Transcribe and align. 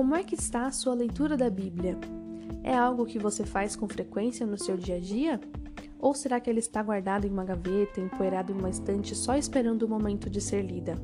Como 0.00 0.16
é 0.16 0.24
que 0.24 0.34
está 0.34 0.64
a 0.64 0.72
sua 0.72 0.94
leitura 0.94 1.36
da 1.36 1.50
Bíblia? 1.50 1.98
É 2.62 2.74
algo 2.74 3.04
que 3.04 3.18
você 3.18 3.44
faz 3.44 3.76
com 3.76 3.86
frequência 3.86 4.46
no 4.46 4.56
seu 4.56 4.74
dia 4.74 4.96
a 4.96 4.98
dia? 4.98 5.38
Ou 5.98 6.14
será 6.14 6.40
que 6.40 6.48
ele 6.48 6.58
está 6.58 6.82
guardado 6.82 7.26
em 7.26 7.30
uma 7.30 7.44
gaveta, 7.44 8.00
empoeirado 8.00 8.50
em 8.50 8.54
uma 8.54 8.70
estante, 8.70 9.14
só 9.14 9.36
esperando 9.36 9.82
o 9.82 9.88
momento 9.90 10.30
de 10.30 10.40
ser 10.40 10.62
lida? 10.62 10.94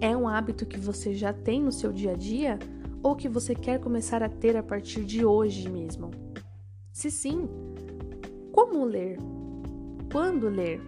É 0.00 0.16
um 0.16 0.26
hábito 0.26 0.66
que 0.66 0.76
você 0.76 1.14
já 1.14 1.32
tem 1.32 1.62
no 1.62 1.70
seu 1.70 1.92
dia 1.92 2.14
a 2.14 2.16
dia 2.16 2.58
ou 3.00 3.14
que 3.14 3.28
você 3.28 3.54
quer 3.54 3.78
começar 3.78 4.24
a 4.24 4.28
ter 4.28 4.56
a 4.56 4.62
partir 4.64 5.04
de 5.04 5.24
hoje 5.24 5.68
mesmo? 5.68 6.10
Se 6.92 7.12
sim, 7.12 7.48
como 8.50 8.84
ler? 8.84 9.18
Quando 10.10 10.48
ler? 10.48 10.80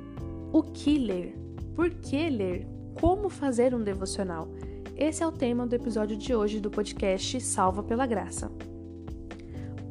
O 0.52 0.64
que 0.64 0.98
ler? 0.98 1.38
Por 1.76 1.88
que 1.88 2.28
ler? 2.28 2.66
Como 3.00 3.28
fazer 3.28 3.76
um 3.76 3.80
devocional? 3.80 4.48
Esse 4.98 5.22
é 5.22 5.26
o 5.28 5.30
tema 5.30 5.64
do 5.64 5.76
episódio 5.76 6.16
de 6.16 6.34
hoje 6.34 6.58
do 6.58 6.72
podcast 6.72 7.40
Salva 7.40 7.84
pela 7.84 8.04
Graça. 8.04 8.50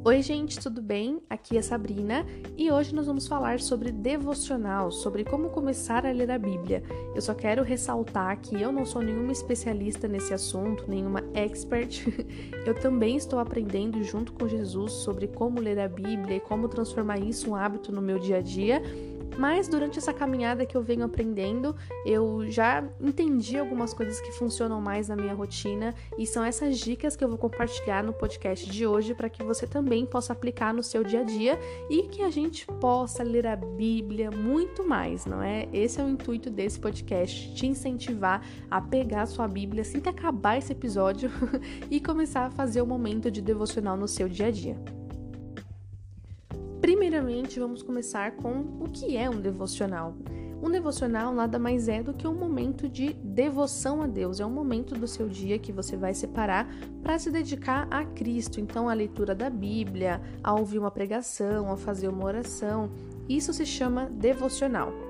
Oi, 0.04 0.22
gente, 0.22 0.60
tudo 0.60 0.82
bem? 0.82 1.22
Aqui 1.30 1.58
é 1.58 1.62
Sabrina 1.62 2.26
e 2.58 2.70
hoje 2.70 2.94
nós 2.94 3.08
vamos 3.08 3.26
falar 3.26 3.62
sobre 3.62 3.90
devocional, 3.90 4.92
sobre 4.92 5.24
como 5.24 5.50
começar 5.50 6.06
a 6.06 6.12
ler 6.12 6.30
a 6.30 6.38
Bíblia. 6.38 6.84
Eu 7.16 7.22
só 7.22 7.34
quero 7.34 7.64
ressaltar 7.64 8.38
que 8.42 8.62
eu 8.62 8.70
não 8.70 8.86
sou 8.86 9.02
nenhuma 9.02 9.32
especialista 9.32 10.10
nesse 10.10 10.34
assunto, 10.34 10.84
nenhuma 10.90 11.24
expert. 11.34 12.06
Eu 12.68 12.74
também 12.74 13.16
estou 13.16 13.40
aprendendo 13.40 14.04
junto 14.04 14.34
com 14.34 14.46
Jesus 14.46 14.92
sobre 14.92 15.28
como 15.30 15.62
ler 15.62 15.80
a 15.80 15.88
Bíblia 15.88 16.36
e 16.36 16.42
como 16.42 16.68
transformar 16.68 17.18
isso 17.18 17.52
um 17.52 17.56
hábito 17.56 17.94
no 17.94 18.02
meu 18.02 18.20
dia 18.20 18.40
a 18.40 18.42
dia. 18.42 18.82
Mas 19.38 19.68
durante 19.68 20.00
essa 20.00 20.12
caminhada 20.12 20.66
que 20.66 20.76
eu 20.76 20.82
venho 20.82 21.06
aprendendo, 21.06 21.76
eu 22.06 22.50
já 22.50 22.84
entendi 23.00 23.58
algumas 23.58 23.94
coisas 23.94 24.20
que 24.20 24.32
funcionam 24.32 24.82
mais 24.82 25.08
na 25.08 25.16
minha 25.16 25.34
rotina 25.34 25.94
e 26.18 26.26
são 26.26 26.44
essas 26.44 26.80
dicas 26.80 27.16
que 27.16 27.24
eu 27.24 27.30
vou 27.30 27.38
compartilhar 27.38 28.04
no 28.04 28.14
podcast 28.14 28.70
de 28.70 28.88
hoje 28.88 29.14
para 29.14 29.30
que 29.30 29.44
você 29.44 29.68
também 29.68 30.06
possa 30.06 30.34
aplicar 30.34 30.74
no 30.74 30.82
seu 30.82 31.04
dia 31.04 31.22
a 31.22 31.24
dia 31.24 31.60
e 31.90 32.04
que 32.04 32.24
a 32.24 32.32
gente 32.32 32.66
possa 32.66 33.22
ler 33.22 33.46
a 33.46 33.56
Bíblia 33.56 34.32
muito 34.32 34.84
mais, 34.84 35.26
não 35.26 35.42
é? 35.44 35.68
Esse 35.72 36.02
é 36.02 36.04
o 36.04 36.10
intuito 36.10 36.50
desse 36.50 36.80
podcast, 36.80 37.54
te 37.54 37.68
incentivar 37.68 38.42
a 38.72 38.82
pegar 38.82 39.24
a 39.24 39.28
sua 39.28 39.48
Bíblia 39.48 39.82
assim 39.82 40.00
que 40.00 40.10
acabar 40.10 40.58
esse 40.58 40.72
episódio 40.72 41.30
e 41.92 42.00
começar 42.00 42.46
a 42.46 42.52
fazer 42.52 42.82
o 42.82 42.88
momento 42.88 43.30
de 43.30 43.42
devocional 43.42 43.96
no 43.96 44.08
seu 44.08 44.28
dia 44.28 44.48
a 44.48 44.52
dia. 44.52 44.78
Primeiramente, 47.08 47.58
vamos 47.58 47.82
começar 47.82 48.34
com 48.34 48.66
o 48.82 48.90
que 48.92 49.16
é 49.16 49.30
um 49.30 49.40
devocional. 49.40 50.14
Um 50.62 50.70
devocional 50.70 51.34
nada 51.34 51.58
mais 51.58 51.88
é 51.88 52.04
do 52.04 52.14
que 52.14 52.28
um 52.28 52.36
momento 52.36 52.90
de 52.90 53.14
devoção 53.14 54.02
a 54.02 54.08
Deus, 54.08 54.42
é 54.42 54.46
um 54.46 54.50
momento 54.50 54.94
do 54.94 55.08
seu 55.08 55.30
dia 55.30 55.58
que 55.58 55.72
você 55.72 55.96
vai 55.96 56.14
separar 56.14 56.68
para 57.02 57.18
se 57.18 57.32
dedicar 57.32 57.88
a 57.90 58.04
Cristo. 58.04 58.60
Então, 58.60 58.90
a 58.90 58.94
leitura 58.94 59.34
da 59.34 59.50
Bíblia, 59.50 60.22
a 60.44 60.54
ouvir 60.54 60.80
uma 60.80 60.92
pregação, 60.92 61.72
a 61.72 61.78
fazer 61.78 62.10
uma 62.10 62.26
oração, 62.26 62.92
isso 63.30 63.54
se 63.54 63.66
chama 63.66 64.08
devocional. 64.08 65.07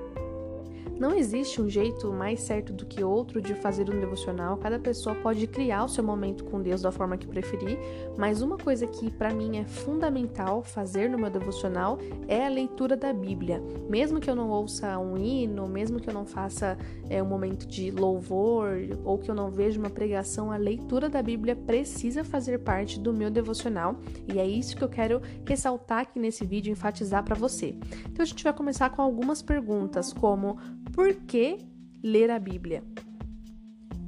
Não 0.99 1.13
existe 1.13 1.61
um 1.61 1.69
jeito 1.69 2.11
mais 2.11 2.39
certo 2.39 2.73
do 2.73 2.83
que 2.83 3.03
outro 3.03 3.39
de 3.39 3.53
fazer 3.53 3.87
um 3.87 3.99
devocional. 3.99 4.57
Cada 4.57 4.79
pessoa 4.79 5.15
pode 5.15 5.45
criar 5.45 5.83
o 5.83 5.87
seu 5.87 6.03
momento 6.03 6.43
com 6.43 6.59
Deus 6.59 6.81
da 6.81 6.91
forma 6.91 7.17
que 7.17 7.27
preferir, 7.27 7.77
mas 8.17 8.41
uma 8.41 8.57
coisa 8.57 8.87
que 8.87 9.11
para 9.11 9.31
mim 9.31 9.57
é 9.57 9.65
fundamental 9.65 10.63
fazer 10.63 11.07
no 11.07 11.17
meu 11.17 11.29
devocional 11.29 11.99
é 12.27 12.45
a 12.45 12.49
leitura 12.49 12.97
da 12.97 13.13
Bíblia. 13.13 13.61
Mesmo 13.87 14.19
que 14.19 14.27
eu 14.27 14.35
não 14.35 14.49
ouça 14.49 14.97
um 14.97 15.15
hino, 15.17 15.67
mesmo 15.67 15.99
que 15.99 16.09
eu 16.09 16.13
não 16.13 16.25
faça 16.25 16.75
é, 17.09 17.21
um 17.21 17.27
momento 17.27 17.67
de 17.67 17.91
louvor 17.91 18.79
ou 19.05 19.19
que 19.19 19.29
eu 19.29 19.35
não 19.35 19.51
veja 19.51 19.79
uma 19.79 19.91
pregação, 19.91 20.51
a 20.51 20.57
leitura 20.57 21.09
da 21.09 21.21
Bíblia 21.21 21.55
precisa 21.55 22.23
fazer 22.23 22.59
parte 22.59 22.99
do 22.99 23.13
meu 23.13 23.29
devocional 23.29 23.99
e 24.27 24.39
é 24.39 24.47
isso 24.47 24.75
que 24.75 24.83
eu 24.83 24.89
quero 24.89 25.21
ressaltar 25.45 25.99
aqui 25.99 26.19
nesse 26.19 26.43
vídeo, 26.43 26.71
enfatizar 26.71 27.23
para 27.23 27.35
você. 27.35 27.75
Então 28.09 28.23
a 28.23 28.25
gente 28.25 28.43
vai 28.43 28.53
começar 28.53 28.89
com 28.89 29.01
algumas 29.03 29.43
perguntas, 29.43 30.11
como 30.11 30.57
por 30.97 31.13
que 31.13 31.59
ler 32.01 32.31
a 32.31 32.39
Bíblia? 32.39 32.83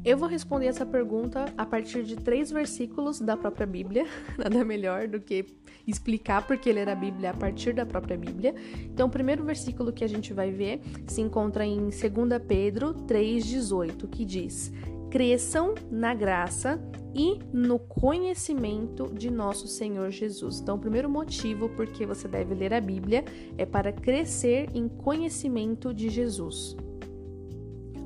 Eu 0.03 0.17
vou 0.17 0.27
responder 0.27 0.65
essa 0.65 0.87
pergunta 0.87 1.45
a 1.55 1.63
partir 1.63 2.01
de 2.01 2.15
três 2.15 2.49
versículos 2.49 3.19
da 3.19 3.37
própria 3.37 3.67
Bíblia. 3.67 4.07
Nada 4.35 4.65
melhor 4.65 5.07
do 5.07 5.21
que 5.21 5.45
explicar 5.85 6.47
por 6.47 6.57
que 6.57 6.73
ler 6.73 6.89
a 6.89 6.95
Bíblia 6.95 7.29
a 7.29 7.33
partir 7.35 7.73
da 7.73 7.85
própria 7.85 8.17
Bíblia. 8.17 8.55
Então, 8.85 9.05
o 9.05 9.11
primeiro 9.11 9.43
versículo 9.43 9.93
que 9.93 10.03
a 10.03 10.09
gente 10.09 10.33
vai 10.33 10.49
ver 10.49 10.81
se 11.05 11.21
encontra 11.21 11.63
em 11.63 11.89
2 11.89 11.93
Pedro 12.47 12.95
3,18, 13.05 14.09
que 14.09 14.25
diz: 14.25 14.73
Cresçam 15.09 15.73
na 15.89 16.13
graça 16.13 16.79
e 17.15 17.39
no 17.51 17.79
conhecimento 17.79 19.11
de 19.13 19.31
nosso 19.31 19.67
Senhor 19.67 20.11
Jesus. 20.11 20.59
Então, 20.59 20.75
o 20.75 20.79
primeiro 20.79 21.09
motivo 21.09 21.67
por 21.69 21.87
que 21.87 22.05
você 22.05 22.27
deve 22.27 22.53
ler 22.53 22.73
a 22.73 22.81
Bíblia 22.81 23.25
é 23.57 23.65
para 23.65 23.91
crescer 23.91 24.69
em 24.73 24.87
conhecimento 24.87 25.93
de 25.93 26.09
Jesus. 26.09 26.75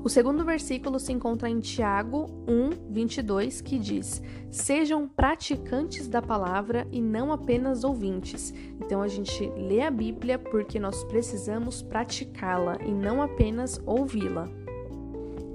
O 0.02 0.08
segundo 0.10 0.44
versículo 0.44 1.00
se 1.00 1.12
encontra 1.12 1.48
em 1.48 1.60
Tiago 1.60 2.26
1, 2.46 2.92
22, 2.92 3.62
que 3.62 3.78
diz: 3.78 4.22
Sejam 4.50 5.08
praticantes 5.08 6.06
da 6.06 6.20
palavra 6.20 6.86
e 6.92 7.00
não 7.00 7.32
apenas 7.32 7.84
ouvintes. 7.84 8.52
Então 8.78 9.00
a 9.00 9.08
gente 9.08 9.50
lê 9.56 9.80
a 9.80 9.90
Bíblia 9.90 10.38
porque 10.38 10.78
nós 10.78 11.02
precisamos 11.04 11.80
praticá-la 11.80 12.76
e 12.84 12.92
não 12.92 13.22
apenas 13.22 13.80
ouvi-la. 13.86 14.63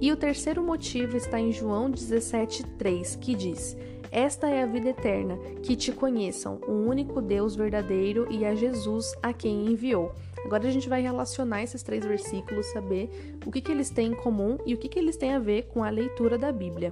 E 0.02 0.12
o 0.12 0.18
terceiro 0.18 0.64
motivo 0.64 1.18
está 1.18 1.40
em 1.40 1.52
João 1.52 1.90
17, 1.92 2.64
3, 2.78 3.16
que 3.18 3.36
diz: 3.36 3.76
esta 4.12 4.50
é 4.50 4.64
a 4.64 4.66
vida 4.66 4.90
eterna, 4.90 5.38
que 5.62 5.76
te 5.76 5.92
conheçam, 5.92 6.60
o 6.68 6.72
único 6.72 7.22
Deus 7.22 7.56
verdadeiro 7.56 8.28
e 8.32 8.44
a 8.44 8.56
Jesus 8.56 9.14
a 9.22 9.32
quem 9.32 9.68
enviou. 9.68 10.14
Agora 10.44 10.68
a 10.68 10.72
gente 10.72 10.90
vai 10.90 11.02
relacionar 11.02 11.62
esses 11.62 11.84
três 11.84 12.04
versículos, 12.04 12.66
saber 12.68 13.38
o 13.46 13.52
que, 13.52 13.62
que 13.62 13.72
eles 13.72 13.92
têm 13.92 14.08
em 14.08 14.16
comum 14.16 14.58
e 14.66 14.74
o 14.74 14.78
que, 14.78 14.90
que 14.90 14.98
eles 14.98 15.16
têm 15.16 15.34
a 15.34 15.40
ver 15.40 15.68
com 15.68 15.84
a 15.84 15.90
leitura 15.90 16.40
da 16.40 16.52
Bíblia. 16.52 16.92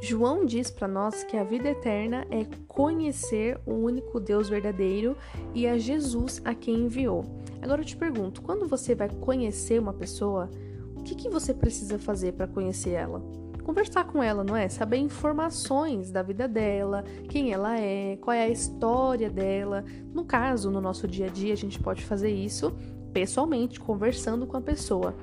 João 0.00 0.44
diz 0.44 0.70
para 0.70 0.88
nós 0.88 1.22
que 1.22 1.36
a 1.36 1.44
vida 1.44 1.68
eterna 1.68 2.26
é 2.30 2.46
conhecer 2.66 3.60
o 3.66 3.74
único 3.74 4.18
Deus 4.18 4.48
verdadeiro 4.48 5.16
e 5.54 5.68
a 5.68 5.78
Jesus 5.78 6.40
a 6.44 6.54
quem 6.54 6.86
enviou. 6.86 7.24
Agora 7.62 7.82
eu 7.82 7.84
te 7.84 7.96
pergunto, 7.96 8.40
quando 8.40 8.66
você 8.66 8.94
vai 8.94 9.10
conhecer 9.10 9.78
uma 9.78 9.92
pessoa, 9.92 10.50
o 11.00 11.02
que, 11.02 11.14
que 11.14 11.28
você 11.28 11.52
precisa 11.52 11.98
fazer 11.98 12.32
para 12.32 12.46
conhecer 12.46 12.90
ela? 12.90 13.22
conversar 13.70 14.04
com 14.04 14.20
ela, 14.20 14.42
não 14.42 14.56
é? 14.56 14.68
Saber 14.68 14.96
informações 14.96 16.10
da 16.10 16.22
vida 16.22 16.48
dela, 16.48 17.04
quem 17.28 17.52
ela 17.52 17.78
é, 17.78 18.16
qual 18.16 18.34
é 18.34 18.42
a 18.42 18.48
história 18.48 19.30
dela. 19.30 19.84
No 20.12 20.24
caso, 20.24 20.70
no 20.72 20.80
nosso 20.80 21.06
dia 21.06 21.26
a 21.26 21.28
dia, 21.28 21.52
a 21.52 21.56
gente 21.56 21.78
pode 21.78 22.04
fazer 22.04 22.30
isso 22.30 22.74
pessoalmente, 23.12 23.78
conversando 23.78 24.44
com 24.44 24.56
a 24.56 24.60
pessoa. 24.60 25.14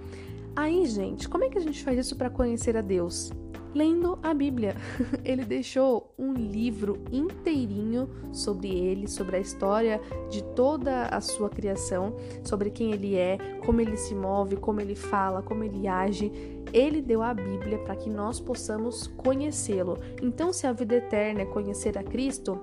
Aí, 0.56 0.86
gente, 0.86 1.28
como 1.28 1.44
é 1.44 1.50
que 1.50 1.58
a 1.58 1.62
gente 1.62 1.84
faz 1.84 2.00
isso 2.00 2.16
para 2.16 2.30
conhecer 2.30 2.78
a 2.78 2.82
Deus? 2.82 3.32
Lendo 3.78 4.18
a 4.24 4.34
Bíblia. 4.34 4.76
Ele 5.24 5.46
deixou 5.46 6.14
um 6.18 6.34
livro 6.34 6.98
inteirinho 7.12 8.10
sobre 8.34 8.70
ele, 8.70 9.08
sobre 9.08 9.38
a 9.38 9.40
história 9.40 10.02
de 10.30 10.44
toda 10.56 11.06
a 11.06 11.22
sua 11.22 11.50
criação, 11.50 12.16
sobre 12.44 12.72
quem 12.72 12.92
ele 12.92 13.16
é, 13.16 13.38
como 13.66 13.80
ele 13.80 13.96
se 13.96 14.16
move, 14.16 14.58
como 14.58 14.82
ele 14.82 14.96
fala, 14.96 15.42
como 15.42 15.64
ele 15.64 15.88
age. 15.88 16.32
Ele 16.74 17.02
deu 17.02 17.22
a 17.22 17.34
Bíblia 17.34 17.78
para 17.80 17.96
que 17.96 18.10
nós 18.10 18.40
possamos 18.40 19.08
conhecê-lo. 19.08 20.00
Então, 20.22 20.52
se 20.52 20.66
a 20.66 20.74
vida 20.74 20.96
eterna 20.96 21.42
é 21.42 21.46
conhecer 21.46 21.98
a 21.98 22.04
Cristo, 22.04 22.60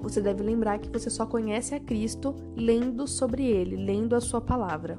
você 0.00 0.20
deve 0.20 0.42
lembrar 0.42 0.78
que 0.78 0.88
você 0.88 1.10
só 1.10 1.26
conhece 1.26 1.74
a 1.74 1.80
Cristo 1.80 2.34
lendo 2.56 3.06
sobre 3.06 3.44
ele, 3.44 3.76
lendo 3.76 4.14
a 4.14 4.20
sua 4.20 4.40
palavra. 4.40 4.98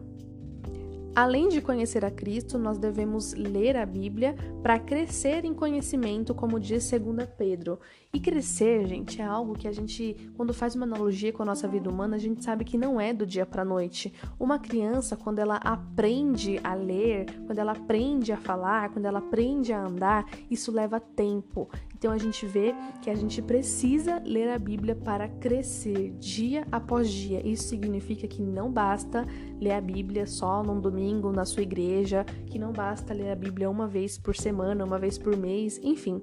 Além 1.16 1.48
de 1.48 1.62
conhecer 1.62 2.04
a 2.04 2.12
Cristo, 2.12 2.58
nós 2.58 2.78
devemos 2.78 3.34
ler 3.34 3.78
a 3.78 3.86
Bíblia 3.86 4.36
para 4.62 4.78
crescer 4.78 5.46
em 5.46 5.54
conhecimento, 5.54 6.36
como 6.36 6.60
diz 6.60 6.92
2 6.92 7.26
Pedro. 7.38 7.80
E 8.14 8.20
crescer, 8.20 8.86
gente, 8.86 9.22
é 9.22 9.26
algo 9.26 9.54
que 9.54 9.66
a 9.66 9.72
gente, 9.72 10.14
quando 10.36 10.54
faz 10.54 10.76
uma 10.76 10.86
analogia 10.86 11.32
com 11.32 11.42
a 11.42 11.46
nossa 11.46 11.70
vida 11.70 11.90
humana, 11.90 12.18
a 12.18 12.20
gente 12.20 12.44
sabe 12.44 12.66
que 12.66 12.78
não 12.78 13.00
é 13.00 13.14
do 13.14 13.26
dia 13.26 13.46
para 13.46 13.62
a 13.62 13.66
noite. 13.66 14.14
Uma 14.38 14.60
criança, 14.60 15.16
quando 15.16 15.40
ela 15.40 15.56
aprende 15.56 16.60
a 16.62 16.74
ler, 16.74 17.28
quando 17.46 17.60
ela 17.60 17.72
aprende 17.72 18.34
a 18.34 18.38
falar, 18.38 18.90
quando 18.90 19.06
ela 19.06 19.20
aprende 19.20 19.72
a 19.72 19.86
andar, 19.86 20.26
isso 20.52 20.70
leva 20.70 21.00
tempo. 21.00 21.70
Então 22.06 22.14
a 22.14 22.20
gente 22.20 22.46
vê 22.46 22.76
que 23.02 23.10
a 23.10 23.16
gente 23.16 23.42
precisa 23.42 24.22
ler 24.24 24.52
a 24.52 24.60
Bíblia 24.60 24.96
para 24.96 25.28
crescer 25.28 26.12
dia 26.20 26.64
após 26.72 27.10
dia. 27.10 27.42
Isso 27.44 27.64
significa 27.64 28.28
que 28.28 28.44
não 28.44 28.72
basta 28.72 29.26
ler 29.60 29.72
a 29.72 29.82
Bíblia 29.82 30.28
só 30.28 30.62
num 30.62 30.80
domingo 30.80 31.32
na 31.32 31.46
sua 31.46 31.64
igreja, 31.64 32.24
que 32.46 32.60
não 32.60 32.72
basta 32.72 33.12
ler 33.12 33.32
a 33.32 33.36
Bíblia 33.36 33.72
uma 33.72 33.88
vez 33.88 34.20
por 34.20 34.36
semana, 34.36 34.86
uma 34.86 35.00
vez 35.00 35.18
por 35.18 35.36
mês, 35.36 35.80
enfim. 35.82 36.22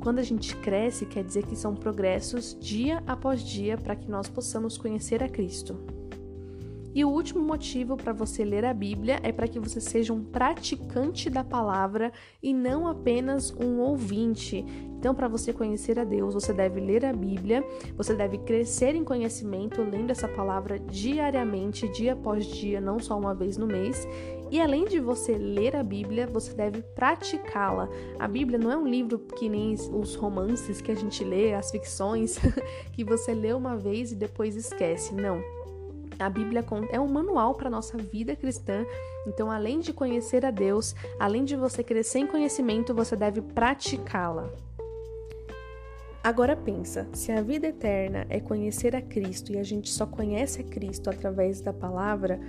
Quando 0.00 0.20
a 0.20 0.22
gente 0.22 0.54
cresce, 0.58 1.04
quer 1.04 1.24
dizer 1.24 1.44
que 1.46 1.56
são 1.56 1.74
progressos 1.74 2.56
dia 2.60 3.02
após 3.04 3.42
dia 3.42 3.76
para 3.76 3.96
que 3.96 4.08
nós 4.08 4.28
possamos 4.28 4.78
conhecer 4.78 5.20
a 5.20 5.28
Cristo. 5.28 6.03
E 6.94 7.04
o 7.04 7.08
último 7.08 7.42
motivo 7.42 7.96
para 7.96 8.12
você 8.12 8.44
ler 8.44 8.64
a 8.64 8.72
Bíblia 8.72 9.18
é 9.24 9.32
para 9.32 9.48
que 9.48 9.58
você 9.58 9.80
seja 9.80 10.12
um 10.12 10.22
praticante 10.22 11.28
da 11.28 11.42
palavra 11.42 12.12
e 12.40 12.54
não 12.54 12.86
apenas 12.86 13.50
um 13.50 13.80
ouvinte. 13.80 14.64
Então, 14.96 15.12
para 15.12 15.26
você 15.26 15.52
conhecer 15.52 15.98
a 15.98 16.04
Deus, 16.04 16.34
você 16.34 16.52
deve 16.52 16.80
ler 16.80 17.04
a 17.04 17.12
Bíblia, 17.12 17.64
você 17.96 18.14
deve 18.14 18.38
crescer 18.38 18.94
em 18.94 19.02
conhecimento 19.02 19.82
lendo 19.82 20.12
essa 20.12 20.28
palavra 20.28 20.78
diariamente, 20.78 21.88
dia 21.88 22.12
após 22.12 22.46
dia, 22.46 22.80
não 22.80 23.00
só 23.00 23.18
uma 23.18 23.34
vez 23.34 23.56
no 23.56 23.66
mês. 23.66 24.06
E 24.50 24.60
além 24.60 24.84
de 24.84 25.00
você 25.00 25.36
ler 25.36 25.74
a 25.74 25.82
Bíblia, 25.82 26.28
você 26.28 26.54
deve 26.54 26.80
praticá-la. 26.94 27.88
A 28.20 28.28
Bíblia 28.28 28.58
não 28.58 28.70
é 28.70 28.76
um 28.76 28.86
livro 28.86 29.18
que 29.18 29.48
nem 29.48 29.74
os 29.74 30.14
romances 30.14 30.80
que 30.80 30.92
a 30.92 30.94
gente 30.94 31.24
lê, 31.24 31.54
as 31.54 31.72
ficções, 31.72 32.38
que 32.94 33.02
você 33.02 33.34
lê 33.34 33.52
uma 33.52 33.76
vez 33.76 34.12
e 34.12 34.14
depois 34.14 34.54
esquece. 34.54 35.12
Não. 35.12 35.63
A 36.18 36.28
Bíblia 36.28 36.64
é 36.90 37.00
um 37.00 37.08
manual 37.08 37.54
para 37.54 37.68
a 37.68 37.70
nossa 37.70 37.96
vida 37.96 38.36
cristã. 38.36 38.84
Então, 39.26 39.50
além 39.50 39.80
de 39.80 39.92
conhecer 39.92 40.44
a 40.44 40.50
Deus, 40.50 40.94
além 41.18 41.44
de 41.44 41.56
você 41.56 41.82
crescer 41.82 42.20
em 42.20 42.26
conhecimento, 42.26 42.94
você 42.94 43.16
deve 43.16 43.40
praticá-la. 43.40 44.50
Agora 46.22 46.56
pensa, 46.56 47.06
se 47.12 47.30
a 47.32 47.42
vida 47.42 47.66
eterna 47.66 48.26
é 48.30 48.40
conhecer 48.40 48.96
a 48.96 49.02
Cristo 49.02 49.52
e 49.52 49.58
a 49.58 49.62
gente 49.62 49.90
só 49.90 50.06
conhece 50.06 50.62
a 50.62 50.64
Cristo 50.64 51.10
através 51.10 51.60
da 51.60 51.72
palavra, 51.72 52.40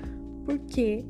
por 0.46 0.58
que 0.60 1.06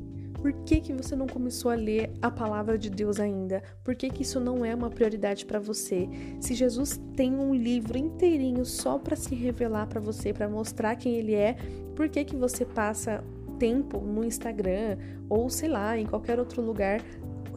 por 0.46 0.52
que, 0.64 0.80
que 0.80 0.92
você 0.92 1.16
não 1.16 1.26
começou 1.26 1.72
a 1.72 1.74
ler 1.74 2.12
a 2.22 2.30
palavra 2.30 2.78
de 2.78 2.88
Deus 2.88 3.18
ainda? 3.18 3.64
Por 3.82 3.96
que, 3.96 4.08
que 4.08 4.22
isso 4.22 4.38
não 4.38 4.64
é 4.64 4.72
uma 4.72 4.88
prioridade 4.88 5.44
para 5.44 5.58
você? 5.58 6.08
Se 6.40 6.54
Jesus 6.54 7.00
tem 7.16 7.34
um 7.34 7.52
livro 7.52 7.98
inteirinho 7.98 8.64
só 8.64 8.96
para 8.96 9.16
se 9.16 9.34
revelar 9.34 9.88
para 9.88 10.00
você, 10.00 10.32
para 10.32 10.48
mostrar 10.48 10.94
quem 10.94 11.16
ele 11.16 11.34
é, 11.34 11.56
por 11.96 12.08
que, 12.08 12.24
que 12.24 12.36
você 12.36 12.64
passa 12.64 13.24
tempo 13.58 13.98
no 13.98 14.24
Instagram 14.24 14.96
ou 15.28 15.50
sei 15.50 15.68
lá, 15.68 15.98
em 15.98 16.06
qualquer 16.06 16.38
outro 16.38 16.62
lugar 16.62 17.02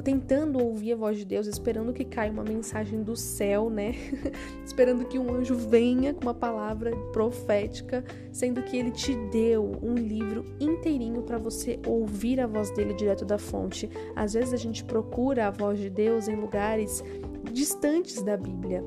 tentando 0.03 0.63
ouvir 0.63 0.93
a 0.93 0.95
voz 0.95 1.17
de 1.17 1.25
Deus, 1.25 1.47
esperando 1.47 1.93
que 1.93 2.05
caia 2.05 2.31
uma 2.31 2.43
mensagem 2.43 3.03
do 3.03 3.15
céu, 3.15 3.69
né? 3.69 3.93
esperando 4.65 5.05
que 5.05 5.19
um 5.19 5.33
anjo 5.33 5.55
venha 5.55 6.13
com 6.13 6.21
uma 6.21 6.33
palavra 6.33 6.95
profética, 7.11 8.03
sendo 8.31 8.61
que 8.63 8.77
ele 8.77 8.91
te 8.91 9.15
deu 9.31 9.77
um 9.81 9.95
livro 9.95 10.45
inteirinho 10.59 11.21
para 11.23 11.37
você 11.37 11.79
ouvir 11.85 12.39
a 12.39 12.47
voz 12.47 12.71
dele 12.71 12.93
direto 12.93 13.25
da 13.25 13.37
fonte. 13.37 13.89
Às 14.15 14.33
vezes 14.33 14.53
a 14.53 14.57
gente 14.57 14.83
procura 14.83 15.47
a 15.47 15.51
voz 15.51 15.79
de 15.79 15.89
Deus 15.89 16.27
em 16.27 16.35
lugares 16.35 17.03
distantes 17.51 18.21
da 18.21 18.37
Bíblia. 18.37 18.83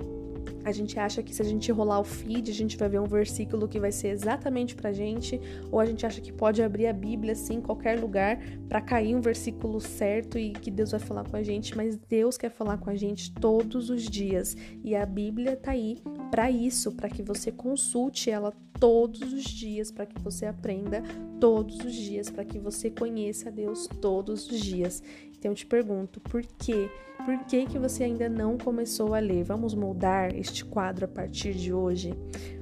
A 0.65 0.71
gente 0.71 0.99
acha 0.99 1.23
que 1.23 1.35
se 1.35 1.43
a 1.43 1.45
gente 1.45 1.71
rolar 1.73 2.01
o 2.01 2.05
feed, 2.05 2.51
a 2.51 2.55
gente 2.55 2.77
vai 2.77 2.89
ver 2.89 3.01
um 3.01 3.07
versículo 3.07 3.67
que 3.67 3.81
vai 3.81 3.91
ser 3.91 4.09
exatamente 4.09 4.75
pra 4.75 4.93
gente, 4.93 5.41
ou 5.71 5.81
a 5.81 5.87
gente 5.87 6.07
acha 6.07 6.21
que 6.21 6.33
pode 6.33 6.63
abrir 6.63 6.87
a 6.87 6.93
Bíblia 6.93 7.33
assim 7.33 7.55
em 7.55 7.61
qualquer 7.61 7.99
lugar 7.99 8.39
para 8.69 8.81
cair 8.81 9.15
um 9.17 9.21
versículo 9.21 9.81
certo 9.81 10.39
e 10.39 10.53
que 10.53 10.71
Deus 10.71 10.93
vai 10.93 11.01
falar 11.01 11.29
com 11.29 11.37
a 11.37 11.43
gente, 11.43 11.77
mas 11.77 11.97
Deus 11.97 12.39
quer 12.39 12.51
falar 12.51 12.79
com 12.79 12.91
a 12.91 12.95
gente 12.95 13.33
todos 13.33 13.91
os 13.91 14.03
dias. 14.03 14.57
E 14.85 14.95
a 14.95 15.05
Bíblia 15.05 15.57
tá 15.57 15.73
aí 15.73 15.99
para 16.31 16.51
isso, 16.51 16.93
para 16.93 17.09
que 17.09 17.23
você 17.23 17.51
consulte 17.51 18.31
ela 18.31 18.53
todos 18.83 19.33
os 19.33 19.45
dias, 19.45 19.93
para 19.93 20.05
que 20.05 20.21
você 20.21 20.45
aprenda 20.45 21.05
todos 21.39 21.79
os 21.85 21.95
dias, 21.95 22.29
para 22.29 22.45
que 22.45 22.59
você 22.59 22.91
conheça 22.91 23.49
a 23.49 23.53
Deus 23.53 23.87
todos 24.01 24.51
os 24.51 24.59
dias. 24.59 25.01
Então 25.39 25.53
eu 25.53 25.55
te 25.55 25.65
pergunto, 25.65 26.21
por 26.21 26.43
quê? 26.45 26.91
Por 27.25 27.39
que, 27.45 27.65
que 27.67 27.79
você 27.79 28.03
ainda 28.03 28.29
não 28.29 28.59
começou 28.59 29.15
a 29.15 29.21
ler? 29.21 29.45
Vamos 29.45 29.73
moldar 29.73 30.35
este 30.35 30.65
quadro 30.65 31.05
a 31.05 31.09
partir 31.09 31.55
de 31.55 31.73
hoje? 31.73 32.13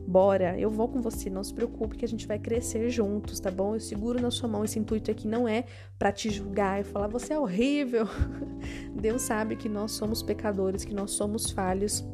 Bora, 0.06 0.60
eu 0.60 0.68
vou 0.68 0.88
com 0.88 1.00
você, 1.00 1.30
não 1.30 1.42
se 1.42 1.54
preocupe 1.54 1.96
que 1.96 2.04
a 2.04 2.08
gente 2.08 2.26
vai 2.26 2.38
crescer 2.38 2.90
juntos, 2.90 3.40
tá 3.40 3.50
bom? 3.50 3.74
Eu 3.74 3.80
seguro 3.80 4.20
na 4.20 4.30
sua 4.30 4.46
mão, 4.46 4.62
esse 4.62 4.78
intuito 4.78 5.10
aqui 5.10 5.26
não 5.26 5.48
é 5.48 5.64
para 5.98 6.12
te 6.12 6.28
julgar 6.28 6.82
e 6.82 6.84
falar 6.84 7.08
você 7.08 7.32
é 7.32 7.38
horrível. 7.38 8.04
Deus 8.94 9.22
sabe 9.22 9.56
que 9.56 9.70
nós 9.70 9.92
somos 9.92 10.22
pecadores, 10.22 10.84
que 10.84 10.92
nós 10.92 11.12
somos 11.12 11.50
falhos 11.50 12.04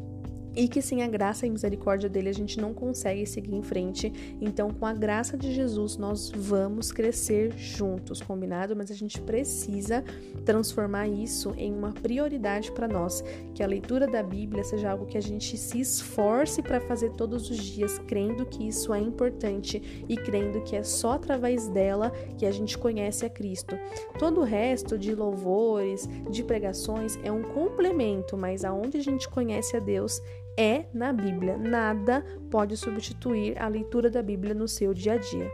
e 0.57 0.67
que 0.67 0.81
sem 0.81 1.03
a 1.03 1.07
graça 1.07 1.47
e 1.47 1.51
misericórdia 1.51 2.09
dele 2.09 2.31
a 2.31 2.35
gente 2.35 2.59
não 2.59 2.73
consegue 2.73 3.27
seguir 3.27 3.55
em 3.55 3.63
frente. 3.63 4.11
Então, 4.41 4.71
com 4.71 4.87
a 4.87 4.95
graça 4.95 5.37
de 5.37 5.53
Jesus, 5.53 5.99
nós 5.99 6.33
vamos 6.35 6.91
crescer 6.91 7.53
juntos, 7.59 8.23
combinado? 8.23 8.75
Mas 8.75 8.91
a 8.91 8.95
gente 8.95 9.21
precisa 9.21 10.03
transformar 10.47 11.07
isso 11.07 11.55
em 11.59 11.75
uma 11.75 11.93
prioridade 11.93 12.73
para 12.73 12.89
nós, 12.89 13.23
que 13.55 13.63
a 13.63 13.67
leitura 13.67 14.07
da 14.07 14.23
Bíblia 14.23 14.65
seja 14.65 14.91
algo 14.91 15.05
que 15.05 15.19
a 15.19 15.23
gente 15.23 15.59
se 15.59 15.79
esforce 15.79 16.63
para 16.63 16.81
fazer 16.81 17.11
todos 17.13 17.51
os 17.51 17.59
dias, 17.59 17.99
crendo 18.07 18.47
que 18.47 18.67
isso 18.67 18.95
é 18.95 19.01
importante 19.01 20.05
e 20.09 20.17
crendo 20.17 20.63
que 20.63 20.75
é 20.75 20.83
só 20.83 21.13
através 21.13 21.69
dela 21.69 22.11
que 22.39 22.47
a 22.47 22.51
gente 22.51 22.79
conhece 22.79 23.27
a 23.27 23.31
Cristo. 23.31 23.77
Todo 24.19 24.41
o 24.41 24.45
resto 24.45 24.97
de 24.97 25.15
louvores, 25.15 26.09
de 26.31 26.43
pregações 26.43 27.19
é 27.23 27.31
um 27.31 27.43
complemento, 27.43 28.37
mas 28.37 28.65
aonde 28.65 28.97
a 28.97 29.03
gente 29.03 29.29
conhece 29.29 29.77
a 29.77 29.81
Deus 29.81 30.23
é 30.57 30.87
na 30.93 31.13
Bíblia. 31.13 31.57
Nada 31.57 32.25
pode 32.51 32.77
substituir 32.77 33.61
a 33.61 33.69
leitura 33.69 34.11
da 34.11 34.23
Bíblia 34.23 34.55
no 34.55 34.67
seu 34.67 34.95
dia 34.95 35.15
a 35.15 35.17
dia. 35.17 35.51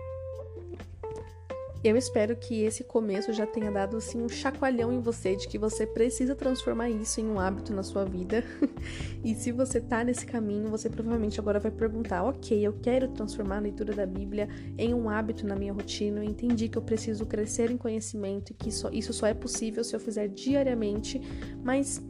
Eu 1.84 1.96
espero 1.96 2.36
que 2.36 2.62
esse 2.62 2.84
começo 2.84 3.32
já 3.32 3.44
tenha 3.44 3.68
dado 3.68 3.96
assim 3.96 4.22
um 4.22 4.28
chacoalhão 4.28 4.92
em 4.92 5.00
você 5.00 5.34
de 5.34 5.48
que 5.48 5.58
você 5.58 5.84
precisa 5.84 6.32
transformar 6.32 6.88
isso 6.88 7.20
em 7.20 7.26
um 7.26 7.40
hábito 7.40 7.74
na 7.74 7.82
sua 7.82 8.04
vida. 8.04 8.44
e 9.24 9.34
se 9.34 9.50
você 9.50 9.80
tá 9.80 10.04
nesse 10.04 10.24
caminho, 10.24 10.68
você 10.68 10.88
provavelmente 10.88 11.40
agora 11.40 11.58
vai 11.58 11.72
perguntar: 11.72 12.22
"OK, 12.22 12.56
eu 12.56 12.74
quero 12.74 13.08
transformar 13.08 13.56
a 13.56 13.60
leitura 13.62 13.92
da 13.92 14.06
Bíblia 14.06 14.48
em 14.78 14.94
um 14.94 15.10
hábito 15.10 15.44
na 15.44 15.56
minha 15.56 15.72
rotina. 15.72 16.20
Eu 16.20 16.24
entendi 16.24 16.68
que 16.68 16.78
eu 16.78 16.82
preciso 16.82 17.26
crescer 17.26 17.68
em 17.68 17.76
conhecimento 17.76 18.52
e 18.52 18.54
que 18.54 18.68
isso, 18.68 18.88
isso 18.92 19.12
só 19.12 19.26
é 19.26 19.34
possível 19.34 19.82
se 19.82 19.96
eu 19.96 19.98
fizer 19.98 20.28
diariamente, 20.28 21.20
mas 21.64 22.00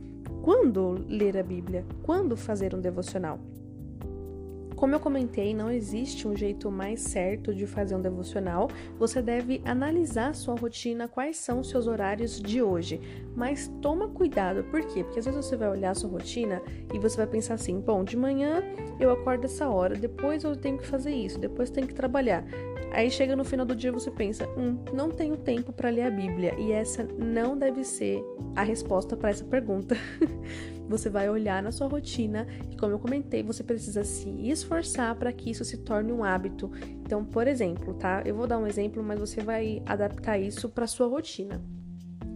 quando 0.42 1.04
ler 1.08 1.38
a 1.38 1.42
Bíblia? 1.42 1.84
Quando 2.02 2.36
fazer 2.36 2.74
um 2.74 2.80
devocional? 2.80 3.38
Como 4.82 4.96
eu 4.96 4.98
comentei, 4.98 5.54
não 5.54 5.70
existe 5.70 6.26
um 6.26 6.34
jeito 6.34 6.68
mais 6.68 7.02
certo 7.02 7.54
de 7.54 7.68
fazer 7.68 7.94
um 7.94 8.00
devocional. 8.00 8.66
Você 8.98 9.22
deve 9.22 9.62
analisar 9.64 10.34
sua 10.34 10.56
rotina, 10.56 11.06
quais 11.06 11.36
são 11.36 11.62
seus 11.62 11.86
horários 11.86 12.40
de 12.42 12.60
hoje. 12.60 13.00
Mas 13.36 13.68
toma 13.80 14.08
cuidado, 14.08 14.64
por 14.64 14.80
quê? 14.86 15.04
Porque 15.04 15.20
às 15.20 15.24
vezes 15.24 15.46
você 15.46 15.56
vai 15.56 15.68
olhar 15.68 15.92
a 15.92 15.94
sua 15.94 16.10
rotina 16.10 16.60
e 16.92 16.98
você 16.98 17.16
vai 17.16 17.28
pensar 17.28 17.54
assim: 17.54 17.78
bom, 17.78 18.02
de 18.02 18.16
manhã 18.16 18.60
eu 18.98 19.12
acordo 19.12 19.44
essa 19.44 19.68
hora, 19.68 19.94
depois 19.94 20.42
eu 20.42 20.56
tenho 20.56 20.78
que 20.78 20.86
fazer 20.88 21.12
isso, 21.12 21.38
depois 21.38 21.70
tenho 21.70 21.86
que 21.86 21.94
trabalhar. 21.94 22.44
Aí 22.90 23.08
chega 23.08 23.36
no 23.36 23.44
final 23.44 23.64
do 23.64 23.76
dia 23.76 23.92
você 23.92 24.10
pensa: 24.10 24.48
hum, 24.56 24.78
não 24.92 25.12
tenho 25.12 25.36
tempo 25.36 25.72
para 25.72 25.90
ler 25.90 26.02
a 26.02 26.10
Bíblia. 26.10 26.56
E 26.58 26.72
essa 26.72 27.04
não 27.04 27.56
deve 27.56 27.84
ser 27.84 28.20
a 28.56 28.64
resposta 28.64 29.16
para 29.16 29.30
essa 29.30 29.44
pergunta. 29.44 29.96
você 30.92 31.08
vai 31.08 31.28
olhar 31.28 31.62
na 31.62 31.72
sua 31.72 31.88
rotina 31.88 32.46
e, 32.70 32.76
como 32.76 32.92
eu 32.92 32.98
comentei, 32.98 33.42
você 33.42 33.64
precisa 33.64 34.04
se 34.04 34.28
esforçar 34.48 35.14
para 35.16 35.32
que 35.32 35.50
isso 35.50 35.64
se 35.64 35.78
torne 35.78 36.12
um 36.12 36.22
hábito. 36.22 36.70
Então, 37.04 37.24
por 37.24 37.48
exemplo, 37.48 37.94
tá? 37.94 38.22
Eu 38.24 38.36
vou 38.36 38.46
dar 38.46 38.58
um 38.58 38.66
exemplo, 38.66 39.02
mas 39.02 39.18
você 39.18 39.40
vai 39.40 39.82
adaptar 39.86 40.38
isso 40.38 40.68
para 40.68 40.86
sua 40.86 41.08
rotina. 41.08 41.60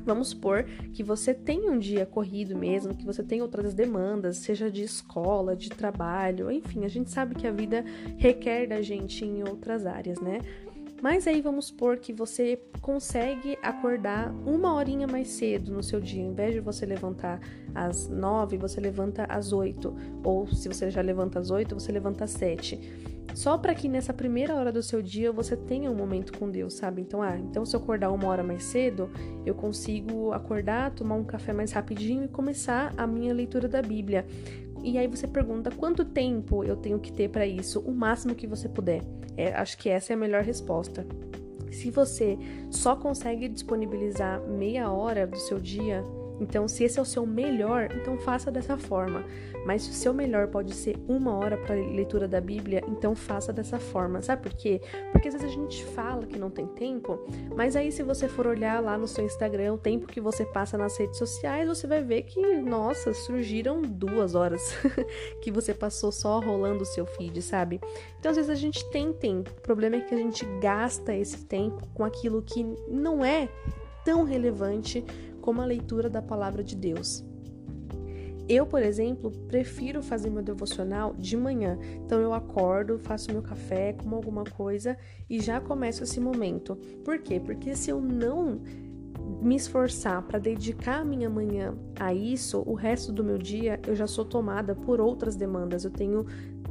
Vamos 0.07 0.29
supor 0.29 0.63
que 0.95 1.03
você 1.03 1.35
tem 1.35 1.69
um 1.69 1.79
dia 1.79 2.07
corrido 2.07 2.57
mesmo, 2.57 2.95
que 2.95 3.05
você 3.05 3.25
tem 3.25 3.43
outras 3.43 3.75
demandas, 3.75 4.37
seja 4.37 4.71
de 4.71 4.85
escola, 4.85 5.57
de 5.57 5.69
trabalho, 5.69 6.49
enfim, 6.49 6.85
a 6.85 6.89
gente 6.89 7.11
sabe 7.11 7.35
que 7.35 7.45
a 7.45 7.51
vida 7.51 7.85
requer 8.17 8.69
da 8.69 8.81
gente 8.81 9.25
em 9.25 9.43
outras 9.43 9.85
áreas, 9.85 10.21
né? 10.21 10.39
Mas 11.03 11.27
aí 11.27 11.41
vamos 11.41 11.67
supor 11.67 11.99
que 11.99 12.13
você 12.13 12.59
consegue 12.81 13.59
acordar 13.63 14.33
uma 14.47 14.75
horinha 14.75 15.07
mais 15.07 15.29
cedo 15.29 15.73
no 15.73 15.83
seu 15.83 16.01
dia. 16.01 16.23
Em 16.23 16.35
vez 16.35 16.55
de 16.55 16.61
você 16.61 16.87
levantar 16.87 17.41
às 17.75 18.09
nove, 18.09 18.57
você 18.57 18.81
levanta 18.81 19.25
às 19.25 19.53
oito. 19.53 19.95
Ou 20.25 20.47
se 20.47 20.69
você 20.69 20.91
já 20.91 21.03
levanta 21.03 21.39
às 21.39 21.51
oito, 21.51 21.75
você 21.75 21.93
levanta 21.93 22.25
às 22.25 22.31
sete. 22.31 22.81
Só 23.35 23.59
para 23.59 23.75
que 23.75 23.87
nessa 23.87 24.15
primeira 24.15 24.55
hora 24.55 24.73
do 24.73 24.83
seu 24.83 25.03
dia 25.03 25.31
você 25.31 25.55
tenha 25.55 25.91
um 25.91 25.95
momento 25.95 26.33
com 26.39 26.51
Deus, 26.51 26.73
sabe? 26.73 27.03
Então, 27.03 27.21
ah, 27.21 27.37
então 27.37 27.67
se 27.67 27.77
eu 27.77 27.81
acordar 27.81 28.11
uma 28.11 28.27
hora 28.29 28.43
mais 28.43 28.65
cedo, 28.65 29.11
eu 29.45 29.55
consigo 29.55 30.33
acordar, 30.33 30.93
tomar 30.93 31.17
um 31.17 31.25
café 31.25 31.53
mais 31.53 31.71
rapidinho 31.73 32.25
e 32.25 32.29
começar 32.29 32.95
a 32.97 33.07
minha 33.07 33.35
leitura 33.35 33.69
da 33.69 33.83
Bíblia. 33.83 34.27
E 34.87 34.97
aí 34.99 35.09
você 35.09 35.27
pergunta 35.27 35.69
quanto 35.69 36.05
tempo 36.05 36.63
eu 36.63 36.77
tenho 36.77 37.01
que 37.01 37.13
ter 37.13 37.29
para 37.29 37.45
isso? 37.45 37.81
O 37.81 37.91
máximo 37.91 38.37
que 38.37 38.47
você 38.47 38.69
puder. 38.69 39.03
É, 39.37 39.53
acho 39.53 39.77
que 39.77 39.89
essa 39.89 40.13
é 40.13 40.15
a 40.15 40.17
melhor 40.17 40.45
resposta. 40.45 41.05
Se 41.73 41.91
você 41.91 42.39
só 42.71 42.95
consegue 42.95 43.49
disponibilizar 43.49 44.41
meia 44.43 44.89
hora 44.93 45.27
do 45.27 45.37
seu 45.39 45.59
dia, 45.59 46.05
Então, 46.41 46.69
se 46.69 46.85
esse 46.85 46.99
é 46.99 47.03
o 47.03 47.05
seu 47.05 47.27
melhor, 47.27 47.89
então 47.95 48.19
faça 48.19 48.51
dessa 48.51 48.77
forma. 48.77 49.25
Mas 49.65 49.83
se 49.83 49.91
o 49.91 49.95
seu 49.95 50.15
melhor 50.15 50.49
pode 50.49 50.75
ser 50.75 50.97
uma 51.09 51.35
hora 51.35 51.57
para 51.57 51.75
leitura 51.75 52.29
da 52.29 52.41
Bíblia, 52.41 52.83
então 52.87 53.15
faça 53.15 53.53
dessa 53.53 53.79
forma. 53.79 54.23
Sabe 54.23 54.43
por 54.43 54.55
quê? 54.55 54.81
Porque 55.11 55.29
às 55.29 55.35
vezes 55.35 55.49
a 55.49 55.53
gente 55.53 55.85
fala 55.87 56.25
que 56.25 56.39
não 56.39 56.51
tem 56.51 56.67
tempo, 56.67 57.19
mas 57.55 57.75
aí 57.75 57.91
se 57.91 58.03
você 58.03 58.29
for 58.29 58.47
olhar 58.47 58.81
lá 58.81 58.97
no 58.97 59.09
seu 59.09 59.25
Instagram 59.25 59.75
o 59.75 59.79
tempo 59.79 60.07
que 60.07 60.21
você 60.21 60.45
passa 60.45 60.79
nas 60.79 60.97
redes 60.97 61.19
sociais, 61.19 61.69
você 61.69 61.87
vai 61.87 62.03
ver 62.03 62.23
que, 62.23 62.41
nossa, 62.59 63.13
surgiram 63.13 63.83
duas 63.83 64.35
horas 64.35 64.77
que 65.43 65.51
você 65.51 65.75
passou 65.75 66.13
só 66.13 66.39
rolando 66.39 66.83
o 66.83 66.87
seu 66.87 67.05
feed, 67.05 67.43
sabe? 67.43 67.81
Então 68.21 68.31
às 68.31 68.37
vezes 68.37 68.51
a 68.51 68.55
gente 68.55 68.89
tem 68.91 69.13
tempo. 69.13 69.51
O 69.51 69.61
problema 69.61 69.97
é 69.97 70.01
que 70.01 70.15
a 70.15 70.19
gente 70.19 70.45
gasta 70.61 71.15
esse 71.15 71.45
tempo 71.45 71.87
com 71.95 72.05
aquilo 72.05 72.43
que 72.43 72.65
não 72.89 73.25
é 73.25 73.49
tão 74.05 74.23
relevante 74.23 75.05
como 75.47 75.63
a 75.63 75.65
leitura 75.65 76.11
da 76.11 76.21
palavra 76.21 76.65
de 76.65 76.75
Deus. 76.75 77.25
Eu, 78.49 78.67
por 78.67 78.83
exemplo, 78.83 79.31
prefiro 79.47 80.03
fazer 80.03 80.29
meu 80.29 80.43
devocional 80.43 81.15
de 81.15 81.37
manhã. 81.37 81.79
Então 82.05 82.21
eu 82.21 82.35
acordo, 82.35 82.99
faço 82.99 83.31
meu 83.31 83.43
café, 83.43 83.93
como 83.93 84.17
alguma 84.17 84.43
coisa 84.43 84.99
e 85.31 85.41
já 85.41 85.61
começo 85.61 86.03
esse 86.03 86.19
momento. 86.19 86.75
Por 87.05 87.21
quê? 87.21 87.39
Porque 87.39 87.77
se 87.77 87.91
eu 87.91 88.01
não 88.01 88.61
me 89.41 89.55
esforçar 89.55 90.21
para 90.23 90.41
dedicar 90.41 91.01
a 91.01 91.05
minha 91.05 91.31
manhã 91.31 91.75
a 91.99 92.13
isso, 92.13 92.65
o 92.67 92.75
resto 92.75 93.13
do 93.13 93.23
meu 93.23 93.39
dia 93.39 93.81
eu 93.87 93.95
já 93.95 94.09
sou 94.09 94.25
tomada 94.25 94.75
por 94.75 95.01
outras 95.01 95.37
demandas. 95.37 95.85
Eu 95.85 95.93
tenho 95.93 96.27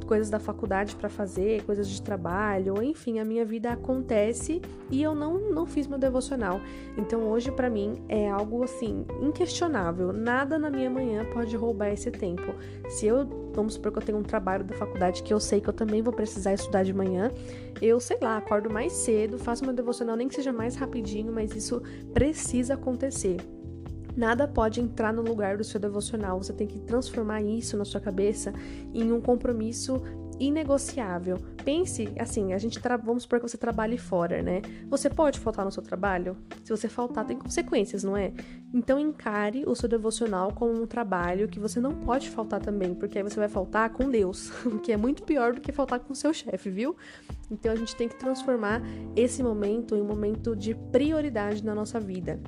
coisas 0.06 0.30
da 0.30 0.38
faculdade 0.38 0.96
para 0.96 1.08
fazer, 1.08 1.62
coisas 1.64 1.88
de 1.88 2.00
trabalho, 2.00 2.82
enfim, 2.82 3.18
a 3.18 3.24
minha 3.24 3.44
vida 3.44 3.70
acontece 3.70 4.62
e 4.90 5.02
eu 5.02 5.14
não 5.14 5.50
não 5.50 5.66
fiz 5.66 5.86
meu 5.86 5.98
devocional. 5.98 6.60
Então 6.96 7.28
hoje 7.28 7.50
para 7.50 7.68
mim 7.68 8.02
é 8.08 8.30
algo 8.30 8.62
assim 8.62 9.04
inquestionável. 9.20 10.12
Nada 10.12 10.58
na 10.58 10.70
minha 10.70 10.88
manhã 10.88 11.24
pode 11.32 11.54
roubar 11.56 11.88
esse 11.88 12.10
tempo. 12.10 12.54
Se 12.88 13.06
eu 13.06 13.26
vamos 13.52 13.74
supor 13.74 13.90
que 13.90 13.98
eu 13.98 14.02
tenho 14.02 14.18
um 14.18 14.22
trabalho 14.22 14.64
da 14.64 14.74
faculdade 14.74 15.22
que 15.22 15.32
eu 15.32 15.40
sei 15.40 15.60
que 15.60 15.68
eu 15.68 15.72
também 15.72 16.02
vou 16.02 16.12
precisar 16.12 16.52
estudar 16.52 16.82
de 16.82 16.92
manhã, 16.92 17.32
eu 17.80 17.98
sei 17.98 18.18
lá, 18.20 18.36
acordo 18.36 18.70
mais 18.70 18.92
cedo, 18.92 19.38
faço 19.38 19.64
meu 19.64 19.72
devocional 19.72 20.14
nem 20.14 20.28
que 20.28 20.34
seja 20.34 20.52
mais 20.52 20.76
rapidinho, 20.76 21.32
mas 21.32 21.54
isso 21.54 21.82
precisa 22.12 22.74
acontecer. 22.74 23.38
Nada 24.16 24.48
pode 24.48 24.80
entrar 24.80 25.12
no 25.12 25.22
lugar 25.22 25.58
do 25.58 25.64
seu 25.64 25.78
devocional. 25.78 26.42
Você 26.42 26.52
tem 26.52 26.66
que 26.66 26.78
transformar 26.80 27.42
isso 27.42 27.76
na 27.76 27.84
sua 27.84 28.00
cabeça 28.00 28.52
em 28.94 29.12
um 29.12 29.20
compromisso 29.20 30.02
inegociável. 30.38 31.38
Pense 31.64 32.12
assim, 32.18 32.52
a 32.52 32.58
gente 32.58 32.80
vamos 33.02 33.24
supor 33.24 33.40
que 33.40 33.48
você 33.48 33.56
trabalhe 33.56 33.98
fora, 33.98 34.42
né? 34.42 34.62
Você 34.88 35.10
pode 35.10 35.40
faltar 35.40 35.64
no 35.64 35.72
seu 35.72 35.82
trabalho? 35.82 36.36
Se 36.62 36.70
você 36.70 36.88
faltar, 36.88 37.26
tem 37.26 37.38
consequências, 37.38 38.04
não 38.04 38.16
é? 38.16 38.32
Então 38.72 38.98
encare 38.98 39.64
o 39.66 39.74
seu 39.74 39.88
devocional 39.88 40.52
como 40.52 40.82
um 40.82 40.86
trabalho 40.86 41.48
que 41.48 41.58
você 41.58 41.80
não 41.80 41.92
pode 41.92 42.30
faltar 42.30 42.60
também, 42.60 42.94
porque 42.94 43.18
aí 43.18 43.24
você 43.24 43.38
vai 43.38 43.48
faltar 43.48 43.90
com 43.90 44.10
Deus, 44.10 44.50
o 44.64 44.78
que 44.78 44.92
é 44.92 44.96
muito 44.96 45.22
pior 45.22 45.54
do 45.54 45.60
que 45.60 45.72
faltar 45.72 46.00
com 46.00 46.12
o 46.12 46.16
seu 46.16 46.32
chefe, 46.32 46.70
viu? 46.70 46.96
Então 47.50 47.72
a 47.72 47.76
gente 47.76 47.96
tem 47.96 48.08
que 48.08 48.16
transformar 48.16 48.82
esse 49.14 49.42
momento 49.42 49.96
em 49.96 50.02
um 50.02 50.06
momento 50.06 50.54
de 50.54 50.74
prioridade 50.74 51.64
na 51.64 51.74
nossa 51.74 51.98
vida. 51.98 52.40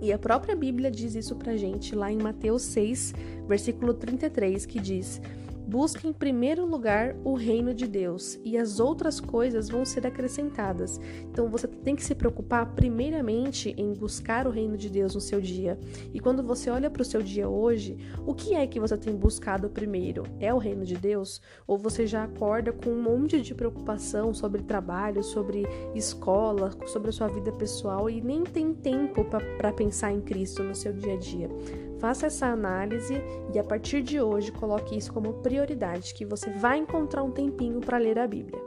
E 0.00 0.12
a 0.12 0.18
própria 0.18 0.56
Bíblia 0.56 0.90
diz 0.90 1.14
isso 1.14 1.36
pra 1.36 1.56
gente 1.56 1.94
lá 1.94 2.10
em 2.10 2.16
Mateus 2.16 2.62
6, 2.62 3.12
versículo 3.46 3.92
33, 3.92 4.64
que 4.64 4.80
diz: 4.80 5.20
Busque 5.70 6.08
em 6.08 6.12
primeiro 6.12 6.66
lugar 6.66 7.14
o 7.22 7.34
reino 7.34 7.72
de 7.72 7.86
Deus 7.86 8.40
e 8.44 8.58
as 8.58 8.80
outras 8.80 9.20
coisas 9.20 9.68
vão 9.68 9.84
ser 9.84 10.04
acrescentadas. 10.04 11.00
Então 11.30 11.48
você 11.48 11.68
tem 11.68 11.94
que 11.94 12.02
se 12.02 12.12
preocupar 12.12 12.74
primeiramente 12.74 13.72
em 13.78 13.92
buscar 13.92 14.48
o 14.48 14.50
reino 14.50 14.76
de 14.76 14.90
Deus 14.90 15.14
no 15.14 15.20
seu 15.20 15.40
dia. 15.40 15.78
E 16.12 16.18
quando 16.18 16.42
você 16.42 16.70
olha 16.70 16.90
para 16.90 17.02
o 17.02 17.04
seu 17.04 17.22
dia 17.22 17.48
hoje, 17.48 17.96
o 18.26 18.34
que 18.34 18.52
é 18.52 18.66
que 18.66 18.80
você 18.80 18.96
tem 18.96 19.14
buscado 19.14 19.70
primeiro? 19.70 20.24
É 20.40 20.52
o 20.52 20.58
reino 20.58 20.84
de 20.84 20.96
Deus? 20.96 21.40
Ou 21.68 21.78
você 21.78 22.04
já 22.04 22.24
acorda 22.24 22.72
com 22.72 22.90
um 22.90 23.00
monte 23.00 23.40
de 23.40 23.54
preocupação 23.54 24.34
sobre 24.34 24.62
trabalho, 24.62 25.22
sobre 25.22 25.68
escola, 25.94 26.72
sobre 26.88 27.10
a 27.10 27.12
sua 27.12 27.28
vida 27.28 27.52
pessoal 27.52 28.10
e 28.10 28.20
nem 28.20 28.42
tem 28.42 28.74
tempo 28.74 29.24
para 29.56 29.72
pensar 29.72 30.10
em 30.10 30.20
Cristo 30.20 30.64
no 30.64 30.74
seu 30.74 30.92
dia 30.92 31.14
a 31.14 31.16
dia? 31.16 31.48
Faça 32.00 32.28
essa 32.28 32.46
análise 32.46 33.22
e 33.52 33.58
a 33.58 33.62
partir 33.62 34.02
de 34.02 34.18
hoje 34.18 34.50
coloque 34.50 34.96
isso 34.96 35.12
como 35.12 35.34
prioridade, 35.34 36.14
que 36.14 36.24
você 36.24 36.48
vai 36.50 36.78
encontrar 36.78 37.22
um 37.22 37.30
tempinho 37.30 37.78
para 37.78 37.98
ler 37.98 38.18
a 38.18 38.26
Bíblia. 38.26 38.58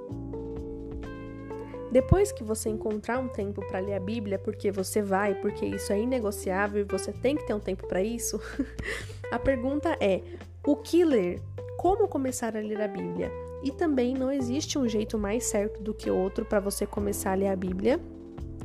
Depois 1.92 2.32
que 2.32 2.44
você 2.44 2.70
encontrar 2.70 3.18
um 3.18 3.28
tempo 3.28 3.66
para 3.68 3.80
ler 3.80 3.96
a 3.96 4.00
Bíblia, 4.00 4.38
porque 4.38 4.72
você 4.72 5.02
vai, 5.02 5.34
porque 5.34 5.66
isso 5.66 5.92
é 5.92 6.00
inegociável 6.00 6.82
e 6.82 6.84
você 6.84 7.12
tem 7.12 7.36
que 7.36 7.46
ter 7.46 7.56
um 7.56 7.60
tempo 7.60 7.88
para 7.88 8.04
isso, 8.04 8.40
a 9.32 9.40
pergunta 9.40 9.98
é: 10.00 10.22
o 10.66 10.76
que 10.76 11.04
ler? 11.04 11.42
Como 11.78 12.08
começar 12.08 12.56
a 12.56 12.60
ler 12.60 12.82
a 12.82 12.88
Bíblia? 12.88 13.32
E 13.64 13.72
também 13.72 14.14
não 14.14 14.32
existe 14.32 14.78
um 14.78 14.88
jeito 14.88 15.18
mais 15.18 15.46
certo 15.46 15.82
do 15.82 15.94
que 15.94 16.10
outro 16.10 16.46
para 16.46 16.60
você 16.60 16.86
começar 16.86 17.32
a 17.32 17.36
ler 17.36 17.48
a 17.48 17.56
Bíblia. 17.56 18.00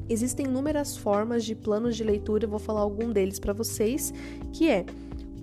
Existem 0.08 0.46
inúmeras 0.46 0.96
formas 0.96 1.44
de 1.44 1.54
planos 1.54 1.96
de 1.96 2.04
leitura, 2.04 2.44
eu 2.44 2.48
vou 2.48 2.58
falar 2.58 2.80
algum 2.80 3.12
deles 3.12 3.38
para 3.38 3.52
vocês, 3.52 4.12
que 4.52 4.70
é 4.70 4.86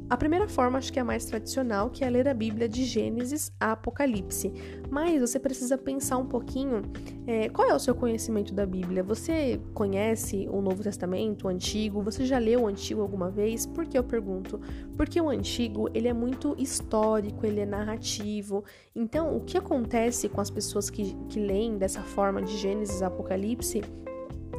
a 0.07 0.15
primeira 0.15 0.47
forma, 0.47 0.77
acho 0.77 0.93
que 0.93 0.99
é 0.99 1.01
a 1.01 1.05
mais 1.05 1.25
tradicional, 1.25 1.89
que 1.89 2.03
é 2.03 2.09
ler 2.09 2.27
a 2.27 2.33
Bíblia 2.33 2.69
de 2.69 2.85
Gênesis 2.85 3.51
a 3.59 3.71
Apocalipse. 3.71 4.53
Mas 4.87 5.19
você 5.19 5.39
precisa 5.39 5.79
pensar 5.79 6.17
um 6.17 6.27
pouquinho 6.27 6.83
é, 7.25 7.49
qual 7.49 7.67
é 7.67 7.73
o 7.73 7.79
seu 7.79 7.95
conhecimento 7.95 8.53
da 8.53 8.67
Bíblia. 8.67 9.01
Você 9.01 9.59
conhece 9.73 10.47
o 10.51 10.61
Novo 10.61 10.83
Testamento, 10.83 11.45
o 11.45 11.47
Antigo? 11.47 12.03
Você 12.03 12.23
já 12.23 12.37
leu 12.37 12.61
o 12.61 12.67
Antigo 12.67 13.01
alguma 13.01 13.31
vez? 13.31 13.65
Por 13.65 13.87
que 13.87 13.97
eu 13.97 14.03
pergunto? 14.03 14.61
Porque 14.95 15.19
o 15.19 15.27
Antigo 15.27 15.89
ele 15.91 16.07
é 16.07 16.13
muito 16.13 16.55
histórico, 16.59 17.43
ele 17.43 17.61
é 17.61 17.65
narrativo. 17.65 18.63
Então, 18.95 19.35
o 19.35 19.39
que 19.39 19.57
acontece 19.57 20.29
com 20.29 20.39
as 20.39 20.51
pessoas 20.51 20.87
que, 20.87 21.15
que 21.29 21.39
leem 21.39 21.79
dessa 21.79 22.01
forma 22.01 22.43
de 22.43 22.55
Gênesis 22.55 23.01
a 23.01 23.07
Apocalipse 23.07 23.81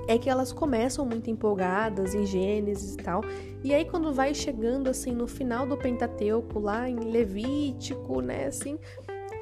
é 0.08 0.18
que 0.18 0.28
elas 0.28 0.52
começam 0.52 1.04
muito 1.04 1.30
empolgadas 1.30 2.14
em 2.14 2.24
Gênesis 2.26 2.94
e 2.94 2.98
tal, 2.98 3.22
e 3.62 3.74
aí 3.74 3.84
quando 3.84 4.12
vai 4.12 4.34
chegando 4.34 4.88
assim 4.88 5.12
no 5.12 5.26
final 5.26 5.66
do 5.66 5.76
Pentateuco, 5.76 6.58
lá 6.58 6.88
em 6.88 6.96
Levítico, 6.96 8.20
né, 8.20 8.46
assim, 8.46 8.78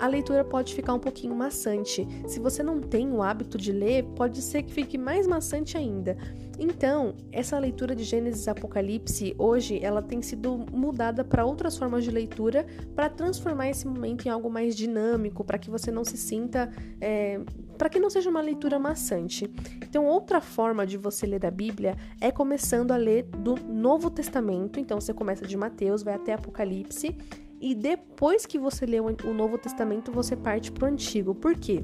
a 0.01 0.07
leitura 0.07 0.45
pode 0.45 0.75
ficar 0.75 0.95
um 0.95 0.99
pouquinho 0.99 1.35
maçante. 1.35 2.07
Se 2.27 2.41
você 2.41 2.63
não 2.63 2.81
tem 2.81 3.13
o 3.13 3.23
hábito 3.23 3.57
de 3.57 3.73
ler, 3.73 4.05
pode 4.17 4.43
ser 4.43 4.63
que 4.63 4.73
fique 4.73 4.99
mais 4.99 5.27
maçante 5.27 5.77
ainda. 5.77 6.17
Então, 6.59 7.15
essa 7.33 7.59
leitura 7.59 7.97
de 7.97 8.05
Gênesis 8.05 8.47
e 8.47 8.51
Apocalipse, 8.51 9.35
hoje, 9.39 9.81
ela 9.83 10.03
tem 10.03 10.23
sido 10.23 10.65
mudada 10.71 11.25
para 11.25 11.45
outras 11.45 11.77
formas 11.77 12.05
de 12.05 12.11
leitura 12.11 12.67
para 12.95 13.09
transformar 13.09 13.69
esse 13.69 13.87
momento 13.87 14.27
em 14.27 14.29
algo 14.29 14.51
mais 14.51 14.77
dinâmico, 14.77 15.43
para 15.45 15.59
que 15.59 15.71
você 15.71 15.91
não 15.91 16.05
se 16.05 16.17
sinta. 16.17 16.71
É, 17.01 17.41
para 17.75 17.89
que 17.89 17.99
não 17.99 18.09
seja 18.09 18.31
uma 18.31 18.41
leitura 18.41 18.79
maçante. 18.79 19.51
Então, 19.77 20.07
outra 20.07 20.41
forma 20.41 20.87
de 20.87 20.97
você 20.97 21.27
ler 21.27 21.45
a 21.45 21.51
Bíblia 21.51 21.97
é 22.21 22.31
começando 22.31 22.93
a 22.93 22.97
ler 22.97 23.25
do 23.25 23.57
Novo 23.57 24.11
Testamento. 24.11 24.81
Então, 24.81 25.01
você 25.01 25.13
começa 25.13 25.47
de 25.47 25.57
Mateus, 25.57 26.03
vai 26.03 26.15
até 26.15 26.33
Apocalipse 26.33 27.17
e 27.61 27.75
depois 27.75 28.45
que 28.45 28.59
você 28.59 28.85
lê 28.85 29.01
o 29.01 29.33
Novo 29.33 29.57
Testamento, 29.57 30.13
você 30.13 30.37
parte 30.37 30.71
para 30.71 30.85
o 30.85 30.89
Antigo. 30.89 31.35
Por 31.35 31.57
quê? 31.57 31.83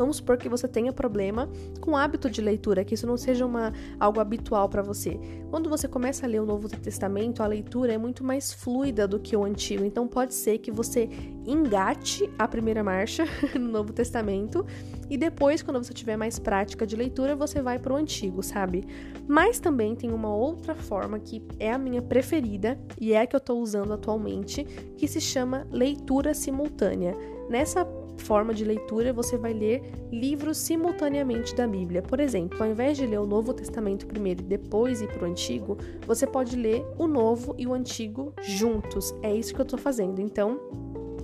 Vamos 0.00 0.16
supor 0.16 0.38
que 0.38 0.48
você 0.48 0.66
tenha 0.66 0.94
problema 0.94 1.46
com 1.78 1.90
o 1.90 1.96
hábito 1.96 2.30
de 2.30 2.40
leitura, 2.40 2.82
que 2.86 2.94
isso 2.94 3.06
não 3.06 3.18
seja 3.18 3.44
uma, 3.44 3.70
algo 3.98 4.18
habitual 4.18 4.66
para 4.66 4.80
você. 4.80 5.20
Quando 5.50 5.68
você 5.68 5.86
começa 5.86 6.24
a 6.24 6.28
ler 6.28 6.40
o 6.40 6.46
Novo 6.46 6.70
Testamento, 6.70 7.42
a 7.42 7.46
leitura 7.46 7.92
é 7.92 7.98
muito 7.98 8.24
mais 8.24 8.50
fluida 8.50 9.06
do 9.06 9.20
que 9.20 9.36
o 9.36 9.44
Antigo. 9.44 9.84
Então 9.84 10.08
pode 10.08 10.32
ser 10.32 10.56
que 10.56 10.70
você 10.70 11.06
engate 11.46 12.30
a 12.38 12.48
primeira 12.48 12.82
marcha 12.82 13.26
no 13.54 13.68
Novo 13.68 13.92
Testamento 13.92 14.64
e 15.10 15.18
depois, 15.18 15.60
quando 15.60 15.84
você 15.84 15.92
tiver 15.92 16.16
mais 16.16 16.38
prática 16.38 16.86
de 16.86 16.96
leitura, 16.96 17.36
você 17.36 17.60
vai 17.60 17.78
para 17.78 17.92
o 17.92 17.96
Antigo, 17.96 18.42
sabe? 18.42 18.86
Mas 19.28 19.60
também 19.60 19.94
tem 19.94 20.12
uma 20.12 20.34
outra 20.34 20.74
forma 20.74 21.18
que 21.18 21.42
é 21.58 21.70
a 21.70 21.76
minha 21.76 22.00
preferida 22.00 22.80
e 22.98 23.12
é 23.12 23.20
a 23.20 23.26
que 23.26 23.36
eu 23.36 23.38
estou 23.38 23.60
usando 23.60 23.92
atualmente, 23.92 24.64
que 24.96 25.06
se 25.06 25.20
chama 25.20 25.66
leitura 25.70 26.32
simultânea. 26.32 27.14
Nessa 27.50 27.84
forma 28.20 28.54
de 28.54 28.64
leitura, 28.64 29.12
você 29.12 29.36
vai 29.36 29.52
ler 29.52 29.82
livros 30.12 30.58
simultaneamente 30.58 31.54
da 31.54 31.66
Bíblia. 31.66 32.02
Por 32.02 32.20
exemplo, 32.20 32.62
ao 32.62 32.70
invés 32.70 32.96
de 32.96 33.06
ler 33.06 33.18
o 33.18 33.26
Novo 33.26 33.52
Testamento 33.52 34.06
primeiro 34.06 34.42
e 34.42 34.44
depois 34.44 35.00
ir 35.00 35.08
para 35.08 35.26
o 35.26 35.30
Antigo, 35.30 35.78
você 36.06 36.26
pode 36.26 36.56
ler 36.56 36.84
o 36.98 37.06
Novo 37.06 37.54
e 37.58 37.66
o 37.66 37.74
Antigo 37.74 38.32
juntos. 38.42 39.14
É 39.22 39.34
isso 39.34 39.54
que 39.54 39.60
eu 39.60 39.64
estou 39.64 39.78
fazendo. 39.78 40.20
Então, 40.20 40.60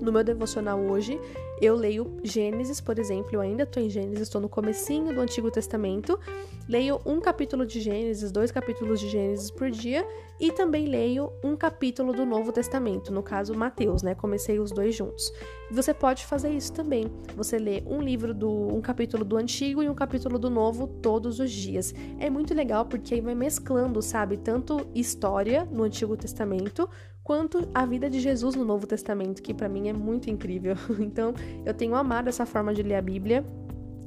no 0.00 0.12
meu 0.12 0.24
devocional 0.24 0.80
hoje, 0.80 1.20
eu 1.60 1.74
leio 1.74 2.18
Gênesis, 2.22 2.80
por 2.80 2.98
exemplo, 2.98 3.30
eu 3.32 3.40
ainda 3.40 3.62
estou 3.62 3.82
em 3.82 3.88
Gênesis, 3.88 4.22
estou 4.22 4.40
no 4.40 4.48
comecinho 4.48 5.14
do 5.14 5.20
Antigo 5.20 5.50
Testamento, 5.50 6.18
leio 6.68 7.00
um 7.06 7.20
capítulo 7.20 7.64
de 7.64 7.80
Gênesis, 7.80 8.30
dois 8.30 8.50
capítulos 8.50 9.00
de 9.00 9.08
Gênesis 9.08 9.50
por 9.50 9.70
dia 9.70 10.06
e 10.38 10.52
também 10.52 10.86
leio 10.86 11.32
um 11.42 11.56
capítulo 11.56 12.12
do 12.12 12.26
Novo 12.26 12.52
Testamento, 12.52 13.12
no 13.12 13.22
caso 13.22 13.54
Mateus, 13.54 14.02
né? 14.02 14.14
Comecei 14.14 14.58
os 14.58 14.70
dois 14.70 14.94
juntos. 14.94 15.32
Você 15.70 15.94
pode 15.94 16.26
fazer 16.26 16.50
isso 16.50 16.72
também. 16.72 17.10
Você 17.34 17.58
lê 17.58 17.82
um 17.86 18.02
livro 18.02 18.34
do 18.34 18.50
um 18.50 18.80
capítulo 18.80 19.24
do 19.24 19.36
Antigo 19.36 19.82
e 19.82 19.88
um 19.88 19.94
capítulo 19.94 20.38
do 20.38 20.50
Novo 20.50 20.86
todos 20.86 21.40
os 21.40 21.50
dias. 21.50 21.94
É 22.18 22.28
muito 22.28 22.52
legal 22.52 22.84
porque 22.84 23.14
aí 23.14 23.20
vai 23.20 23.34
mesclando, 23.34 24.02
sabe, 24.02 24.36
tanto 24.36 24.86
história 24.94 25.66
no 25.70 25.84
Antigo 25.84 26.16
Testamento 26.16 26.88
quanto 27.26 27.68
a 27.74 27.84
vida 27.84 28.08
de 28.08 28.20
Jesus 28.20 28.54
no 28.54 28.64
Novo 28.64 28.86
Testamento, 28.86 29.42
que 29.42 29.52
para 29.52 29.68
mim 29.68 29.88
é 29.88 29.92
muito 29.92 30.30
incrível. 30.30 30.76
Então, 31.00 31.34
eu 31.64 31.74
tenho 31.74 31.94
amado 31.94 32.28
essa 32.28 32.46
forma 32.46 32.72
de 32.74 32.82
ler 32.82 32.96
a 32.96 33.02
Bíblia. 33.02 33.44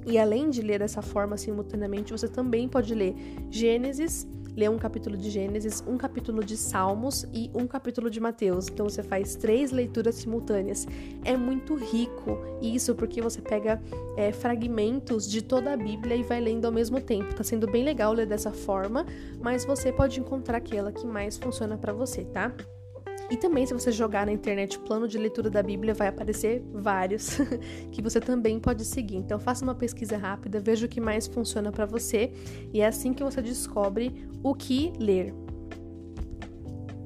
E 0.06 0.18
além 0.18 0.50
de 0.50 0.62
ler 0.62 0.80
dessa 0.80 1.02
forma 1.02 1.38
simultaneamente, 1.38 2.12
você 2.12 2.28
também 2.28 2.68
pode 2.68 2.96
ler 2.96 3.14
Gênesis, 3.52 4.26
ler 4.56 4.70
um 4.70 4.78
capítulo 4.78 5.16
de 5.16 5.30
Gênesis, 5.30 5.84
um 5.88 5.98
capítulo 5.98 6.44
de 6.44 6.58
Salmos 6.58 7.26
e 7.34 7.50
um 7.54 7.68
capítulo 7.68 8.10
de 8.10 8.20
Mateus. 8.20 8.68
Então 8.68 8.90
você 8.90 9.04
faz 9.04 9.36
três 9.36 9.72
leituras 9.72 10.16
simultâneas. 10.16 10.88
É 11.24 11.38
muito 11.38 11.76
rico 11.76 12.38
isso 12.62 12.96
porque 12.96 13.22
você 13.22 13.42
pega 13.42 13.82
é, 14.18 14.32
fragmentos 14.32 15.30
de 15.30 15.42
toda 15.42 15.74
a 15.74 15.78
Bíblia 15.78 16.16
e 16.16 16.24
vai 16.24 16.42
lendo 16.42 16.66
ao 16.66 16.72
mesmo 16.72 17.00
tempo. 17.00 17.34
Tá 17.34 17.44
sendo 17.44 17.68
bem 17.70 17.84
legal 17.84 18.14
ler 18.14 18.26
dessa 18.26 18.52
forma, 18.52 19.06
mas 19.42 19.64
você 19.66 19.92
pode 19.92 20.20
encontrar 20.20 20.58
aquela 20.58 20.92
que 20.92 21.06
mais 21.06 21.38
funciona 21.38 21.78
para 21.78 21.94
você, 21.94 22.26
tá? 22.26 22.54
E 23.30 23.38
também, 23.38 23.66
se 23.66 23.74
você 23.74 23.92
jogar 23.92 24.26
na 24.26 24.32
internet 24.32 24.80
plano 24.80 25.08
de 25.08 25.18
leitura 25.18 25.50
da 25.50 25.62
Bíblia, 25.62 25.94
vai 25.94 26.08
aparecer 26.08 26.64
vários 26.74 27.38
que 27.92 28.02
você 28.02 28.20
também 28.20 28.60
pode 28.60 28.84
seguir. 28.84 29.18
Então, 29.18 29.40
faça 29.40 29.64
uma 29.64 29.76
pesquisa 29.76 30.18
rápida, 30.18 30.60
veja 30.60 30.88
o 30.88 30.90
que 30.90 31.00
mais 31.00 31.28
funciona 31.28 31.72
para 31.72 31.86
você 31.86 32.32
e 32.74 32.82
é 32.82 32.88
assim 32.88 33.14
que 33.14 33.24
você 33.24 33.42
descobre 33.42 34.28
o 34.42 34.56
que 34.56 34.92
ler. 35.00 35.34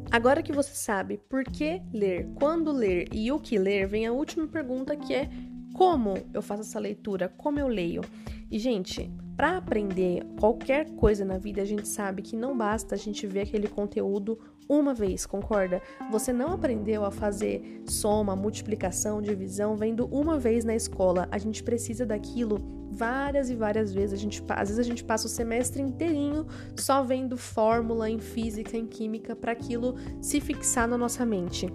Agora 0.09 0.43
que 0.43 0.53
você 0.53 0.73
sabe 0.75 1.17
por 1.17 1.43
que 1.43 1.81
ler, 1.91 2.29
quando 2.35 2.71
ler 2.71 3.09
e 3.11 3.31
o 3.31 3.39
que 3.39 3.57
ler, 3.57 3.87
vem 3.87 4.05
a 4.05 4.13
última 4.13 4.47
pergunta 4.47 4.95
que 4.95 5.13
é 5.13 5.27
como 5.73 6.13
eu 6.33 6.41
faço 6.41 6.61
essa 6.61 6.79
leitura, 6.79 7.33
como 7.35 7.59
eu 7.59 7.67
leio. 7.67 8.01
E, 8.49 8.59
gente, 8.59 9.11
para 9.35 9.57
aprender 9.57 10.23
qualquer 10.39 10.91
coisa 10.91 11.25
na 11.25 11.37
vida, 11.37 11.61
a 11.61 11.65
gente 11.65 11.87
sabe 11.87 12.21
que 12.21 12.35
não 12.35 12.55
basta 12.55 12.95
a 12.95 12.97
gente 12.97 13.25
ver 13.25 13.41
aquele 13.41 13.67
conteúdo 13.67 14.37
uma 14.69 14.93
vez, 14.93 15.25
concorda? 15.25 15.81
Você 16.11 16.31
não 16.31 16.53
aprendeu 16.53 17.03
a 17.03 17.11
fazer 17.11 17.81
soma, 17.85 18.35
multiplicação, 18.35 19.21
divisão 19.21 19.75
vendo 19.75 20.05
uma 20.05 20.37
vez 20.37 20.63
na 20.63 20.75
escola. 20.75 21.27
A 21.31 21.37
gente 21.37 21.63
precisa 21.63 22.05
daquilo 22.05 22.59
várias 22.91 23.49
e 23.49 23.55
várias 23.55 23.91
vezes. 23.91 24.13
A 24.13 24.21
gente, 24.21 24.43
às 24.49 24.69
vezes 24.69 24.79
a 24.79 24.87
gente 24.87 25.03
passa 25.03 25.25
o 25.25 25.29
semestre 25.29 25.81
inteirinho 25.81 26.45
só 26.77 27.03
vendo 27.03 27.35
fórmula 27.35 28.09
em 28.09 28.19
física, 28.19 28.77
em 28.77 28.85
química, 28.85 29.35
para 29.35 29.51
aquilo 29.51 29.95
se 30.21 30.39
fixar 30.39 30.87
na 30.87 30.97
nossa 30.97 31.25
mente. 31.25 31.67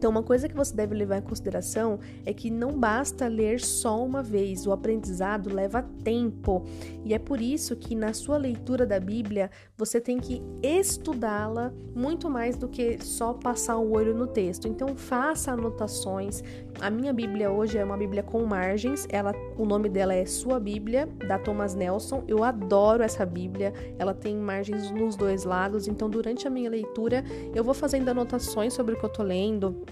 Então, 0.00 0.10
uma 0.10 0.22
coisa 0.22 0.48
que 0.48 0.56
você 0.56 0.74
deve 0.74 0.94
levar 0.94 1.18
em 1.18 1.20
consideração 1.20 1.98
é 2.24 2.32
que 2.32 2.50
não 2.50 2.70
basta 2.70 3.28
ler 3.28 3.60
só 3.60 4.02
uma 4.02 4.22
vez, 4.22 4.66
o 4.66 4.72
aprendizado 4.72 5.54
leva 5.54 5.82
tempo. 6.02 6.64
E 7.04 7.12
é 7.12 7.18
por 7.18 7.38
isso 7.38 7.76
que 7.76 7.94
na 7.94 8.14
sua 8.14 8.38
leitura 8.38 8.86
da 8.86 8.98
Bíblia 8.98 9.50
você 9.76 10.00
tem 10.00 10.18
que 10.18 10.40
estudá-la 10.62 11.70
muito 11.94 12.30
mais 12.30 12.56
do 12.56 12.66
que 12.66 12.96
só 13.04 13.34
passar 13.34 13.76
o 13.76 13.92
olho 13.92 14.14
no 14.14 14.26
texto. 14.26 14.66
Então, 14.66 14.96
faça 14.96 15.52
anotações. 15.52 16.42
A 16.80 16.88
minha 16.88 17.12
Bíblia 17.12 17.50
hoje 17.50 17.76
é 17.76 17.84
uma 17.84 17.98
Bíblia 17.98 18.22
com 18.22 18.42
margens, 18.46 19.06
ela, 19.10 19.34
o 19.58 19.66
nome 19.66 19.90
dela 19.90 20.14
é 20.14 20.24
Sua 20.24 20.58
Bíblia, 20.58 21.10
da 21.28 21.38
Thomas 21.38 21.74
Nelson. 21.74 22.24
Eu 22.26 22.42
adoro 22.42 23.02
essa 23.02 23.26
Bíblia, 23.26 23.74
ela 23.98 24.14
tem 24.14 24.34
margens 24.34 24.90
nos 24.90 25.14
dois 25.14 25.44
lados, 25.44 25.86
então 25.86 26.08
durante 26.08 26.48
a 26.48 26.50
minha 26.50 26.70
leitura 26.70 27.22
eu 27.54 27.62
vou 27.62 27.74
fazendo 27.74 28.08
anotações 28.08 28.72
sobre 28.72 28.94
o 28.94 28.98
que 28.98 29.04
eu 29.04 29.10
tô 29.10 29.22
lendo, 29.22 29.84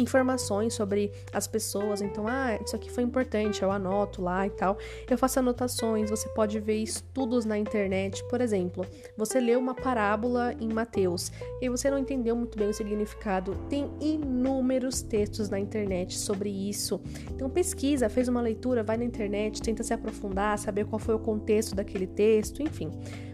informações 0.00 0.74
sobre 0.74 1.12
as 1.32 1.46
pessoas. 1.46 2.00
Então, 2.00 2.26
ah, 2.26 2.58
isso 2.64 2.74
aqui 2.74 2.90
foi 2.90 3.02
importante, 3.02 3.62
eu 3.62 3.70
anoto 3.70 4.22
lá 4.22 4.46
e 4.46 4.50
tal. 4.50 4.78
Eu 5.08 5.18
faço 5.18 5.38
anotações, 5.38 6.10
você 6.10 6.28
pode 6.28 6.58
ver 6.60 6.76
estudos 6.76 7.44
na 7.44 7.58
internet. 7.58 8.22
Por 8.28 8.40
exemplo, 8.40 8.86
você 9.16 9.40
leu 9.40 9.58
uma 9.58 9.74
parábola 9.74 10.54
em 10.60 10.72
Mateus 10.72 11.30
e 11.60 11.68
você 11.68 11.90
não 11.90 11.98
entendeu 11.98 12.36
muito 12.36 12.58
bem 12.58 12.68
o 12.68 12.74
significado. 12.74 13.54
Tem 13.68 13.90
inúmeros 14.00 15.02
textos 15.02 15.48
na 15.48 15.58
internet 15.58 16.18
sobre 16.18 16.48
isso. 16.48 17.00
Então, 17.30 17.48
pesquisa, 17.48 18.08
fez 18.08 18.28
uma 18.28 18.40
leitura, 18.40 18.82
vai 18.82 18.96
na 18.96 19.04
internet, 19.04 19.62
tenta 19.62 19.82
se 19.82 19.92
aprofundar, 19.92 20.58
saber 20.58 20.86
qual 20.86 20.98
foi 20.98 21.14
o 21.14 21.18
contexto 21.18 21.74
daquele 21.74 22.06
texto, 22.06 22.62
enfim. 22.62 22.90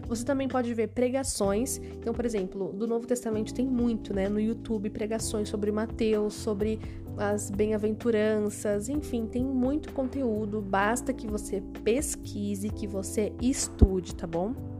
Você 0.07 0.23
também 0.23 0.47
pode 0.47 0.73
ver 0.73 0.87
pregações. 0.89 1.77
Então, 1.77 2.13
por 2.13 2.25
exemplo, 2.25 2.71
do 2.71 2.87
Novo 2.87 3.07
Testamento 3.07 3.53
tem 3.53 3.65
muito, 3.65 4.13
né? 4.13 4.29
No 4.29 4.39
YouTube, 4.39 4.89
pregações 4.89 5.49
sobre 5.49 5.71
Mateus, 5.71 6.33
sobre 6.33 6.79
as 7.17 7.49
bem-aventuranças, 7.49 8.89
enfim, 8.89 9.25
tem 9.25 9.43
muito 9.43 9.93
conteúdo. 9.93 10.61
Basta 10.61 11.13
que 11.13 11.27
você 11.27 11.61
pesquise, 11.83 12.69
que 12.69 12.85
você 12.87 13.31
estude, 13.41 14.13
tá 14.13 14.27
bom? 14.27 14.74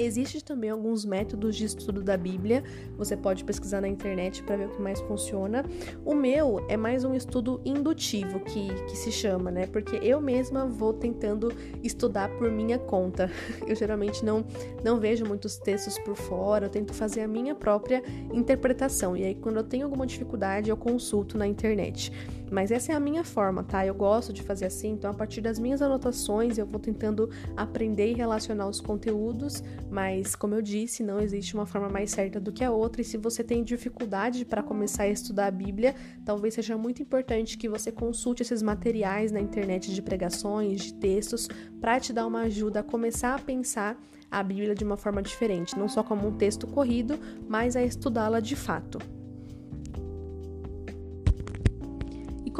Existem 0.00 0.40
também 0.40 0.70
alguns 0.70 1.04
métodos 1.04 1.54
de 1.54 1.66
estudo 1.66 2.02
da 2.02 2.16
Bíblia, 2.16 2.64
você 2.96 3.14
pode 3.14 3.44
pesquisar 3.44 3.82
na 3.82 3.88
internet 3.88 4.42
para 4.42 4.56
ver 4.56 4.68
o 4.68 4.70
que 4.70 4.80
mais 4.80 4.98
funciona. 5.02 5.62
O 6.06 6.14
meu 6.14 6.64
é 6.70 6.76
mais 6.76 7.04
um 7.04 7.14
estudo 7.14 7.60
indutivo, 7.66 8.40
que, 8.40 8.68
que 8.86 8.96
se 8.96 9.12
chama, 9.12 9.50
né? 9.50 9.66
Porque 9.66 9.96
eu 9.96 10.18
mesma 10.18 10.64
vou 10.64 10.94
tentando 10.94 11.52
estudar 11.82 12.30
por 12.38 12.50
minha 12.50 12.78
conta. 12.78 13.30
Eu 13.68 13.76
geralmente 13.76 14.24
não, 14.24 14.44
não 14.82 14.98
vejo 14.98 15.26
muitos 15.26 15.58
textos 15.58 15.98
por 15.98 16.16
fora, 16.16 16.64
eu 16.64 16.70
tento 16.70 16.92
fazer 16.94 17.20
a 17.20 17.28
minha 17.28 17.54
própria 17.54 18.02
interpretação. 18.32 19.16
E 19.16 19.24
aí, 19.24 19.34
quando 19.34 19.58
eu 19.58 19.64
tenho 19.64 19.84
alguma 19.84 20.06
dificuldade, 20.06 20.70
eu 20.70 20.76
consulto 20.76 21.36
na 21.36 21.46
internet. 21.46 22.10
Mas 22.50 22.70
essa 22.70 22.92
é 22.92 22.94
a 22.94 23.00
minha 23.00 23.22
forma, 23.22 23.62
tá? 23.62 23.86
Eu 23.86 23.94
gosto 23.94 24.32
de 24.32 24.42
fazer 24.42 24.66
assim, 24.66 24.90
então 24.90 25.10
a 25.10 25.14
partir 25.14 25.40
das 25.40 25.58
minhas 25.58 25.80
anotações 25.80 26.58
eu 26.58 26.66
vou 26.66 26.80
tentando 26.80 27.30
aprender 27.56 28.10
e 28.10 28.14
relacionar 28.14 28.66
os 28.66 28.80
conteúdos, 28.80 29.62
mas 29.88 30.34
como 30.34 30.54
eu 30.54 30.62
disse, 30.62 31.02
não 31.02 31.20
existe 31.20 31.54
uma 31.54 31.66
forma 31.66 31.88
mais 31.88 32.10
certa 32.10 32.40
do 32.40 32.52
que 32.52 32.64
a 32.64 32.70
outra, 32.70 33.02
e 33.02 33.04
se 33.04 33.16
você 33.16 33.44
tem 33.44 33.62
dificuldade 33.62 34.44
para 34.44 34.62
começar 34.62 35.04
a 35.04 35.08
estudar 35.08 35.46
a 35.46 35.50
Bíblia, 35.50 35.94
talvez 36.24 36.54
seja 36.54 36.76
muito 36.76 37.02
importante 37.02 37.56
que 37.56 37.68
você 37.68 37.92
consulte 37.92 38.42
esses 38.42 38.62
materiais 38.62 39.30
na 39.30 39.40
internet 39.40 39.94
de 39.94 40.02
pregações, 40.02 40.82
de 40.82 40.94
textos, 40.94 41.48
para 41.80 42.00
te 42.00 42.12
dar 42.12 42.26
uma 42.26 42.42
ajuda 42.42 42.80
a 42.80 42.82
começar 42.82 43.34
a 43.34 43.38
pensar 43.38 43.96
a 44.30 44.42
Bíblia 44.42 44.74
de 44.74 44.84
uma 44.84 44.96
forma 44.96 45.22
diferente, 45.22 45.78
não 45.78 45.88
só 45.88 46.02
como 46.02 46.28
um 46.28 46.36
texto 46.36 46.66
corrido, 46.66 47.18
mas 47.48 47.76
a 47.76 47.82
estudá-la 47.82 48.40
de 48.40 48.54
fato. 48.54 48.98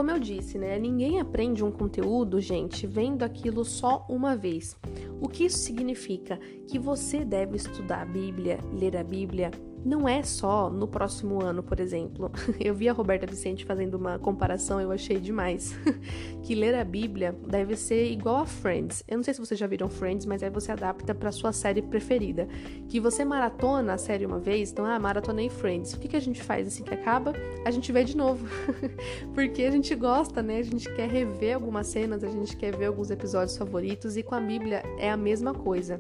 Como 0.01 0.13
eu 0.13 0.19
disse, 0.19 0.57
né, 0.57 0.79
ninguém 0.79 1.21
aprende 1.21 1.63
um 1.63 1.71
conteúdo, 1.71 2.41
gente, 2.41 2.87
vendo 2.87 3.23
aquilo 3.23 3.67
só 3.67 4.07
uma 4.09 4.35
vez. 4.35 4.75
O 5.21 5.29
que 5.29 5.45
isso 5.45 5.59
significa? 5.59 6.41
Que 6.67 6.79
você 6.79 7.23
deve 7.23 7.57
estudar 7.57 8.01
a 8.01 8.07
Bíblia, 8.07 8.59
ler 8.73 8.97
a 8.97 9.05
Bíblia 9.05 9.51
não 9.85 10.09
é 10.09 10.23
só 10.23 10.69
no 10.69 10.87
próximo 10.87 11.43
ano, 11.43 11.63
por 11.63 11.81
exemplo. 11.81 12.31
Eu 12.61 12.75
vi 12.75 12.89
a 12.89 12.93
Roberta 12.93 13.27
Vicente 13.27 13.65
fazendo 13.65 13.95
uma 13.95 14.19
comparação, 14.19 14.81
eu 14.81 14.93
achei 14.93 15.19
demais. 15.19 15.75
que 16.43 16.55
ler 16.55 16.75
a 16.75 16.85
Bíblia 16.85 17.35
deve 17.47 17.77
ser 17.77 18.11
igual 18.11 18.37
a 18.37 18.47
Friends. 18.47 19.03
Eu 19.09 19.17
não 19.17 19.25
sei 19.25 19.35
se 19.35 19.41
vocês 19.41 19.59
já 19.59 19.67
viram 19.67 19.89
Friends, 19.89 20.27
mas 20.27 20.43
aí 20.43 20.51
você 20.51 20.73
adapta 20.73 21.15
para 21.15 21.33
sua 21.33 21.53
série 21.53 21.83
preferida. 21.83 22.47
Que 22.89 23.01
você 23.01 23.25
maratona 23.25 23.95
a 23.95 23.99
série 23.99 24.27
uma 24.27 24.39
vez, 24.39 24.71
então, 24.71 24.85
ah, 24.85 24.99
maratonei 24.99 25.49
Friends. 25.49 25.95
O 25.95 25.99
que, 25.99 26.09
que 26.09 26.17
a 26.17 26.21
gente 26.21 26.43
faz 26.43 26.67
assim 26.67 26.83
que 26.83 26.95
acaba? 26.95 27.33
A 27.65 27.71
gente 27.71 27.91
vê 27.91 28.05
de 28.05 28.17
novo. 28.17 28.47
Porque 29.35 29.63
a 29.63 29.71
gente 29.71 29.95
gosta, 29.95 30.43
né? 30.43 30.59
A 30.59 30.63
gente 30.63 30.93
quer 30.95 31.09
rever 31.09 31.55
algumas 31.55 31.87
cenas, 31.87 32.23
a 32.23 32.29
gente 32.29 32.57
quer 32.57 32.77
ver 32.77 32.87
alguns 32.87 33.11
episódios 33.11 33.57
favoritos, 33.57 34.17
e 34.17 34.23
com 34.23 34.35
a 34.35 34.41
Bíblia 34.41 34.83
é 34.99 35.11
a 35.11 35.17
mesma 35.17 35.55
coisa. 35.55 35.99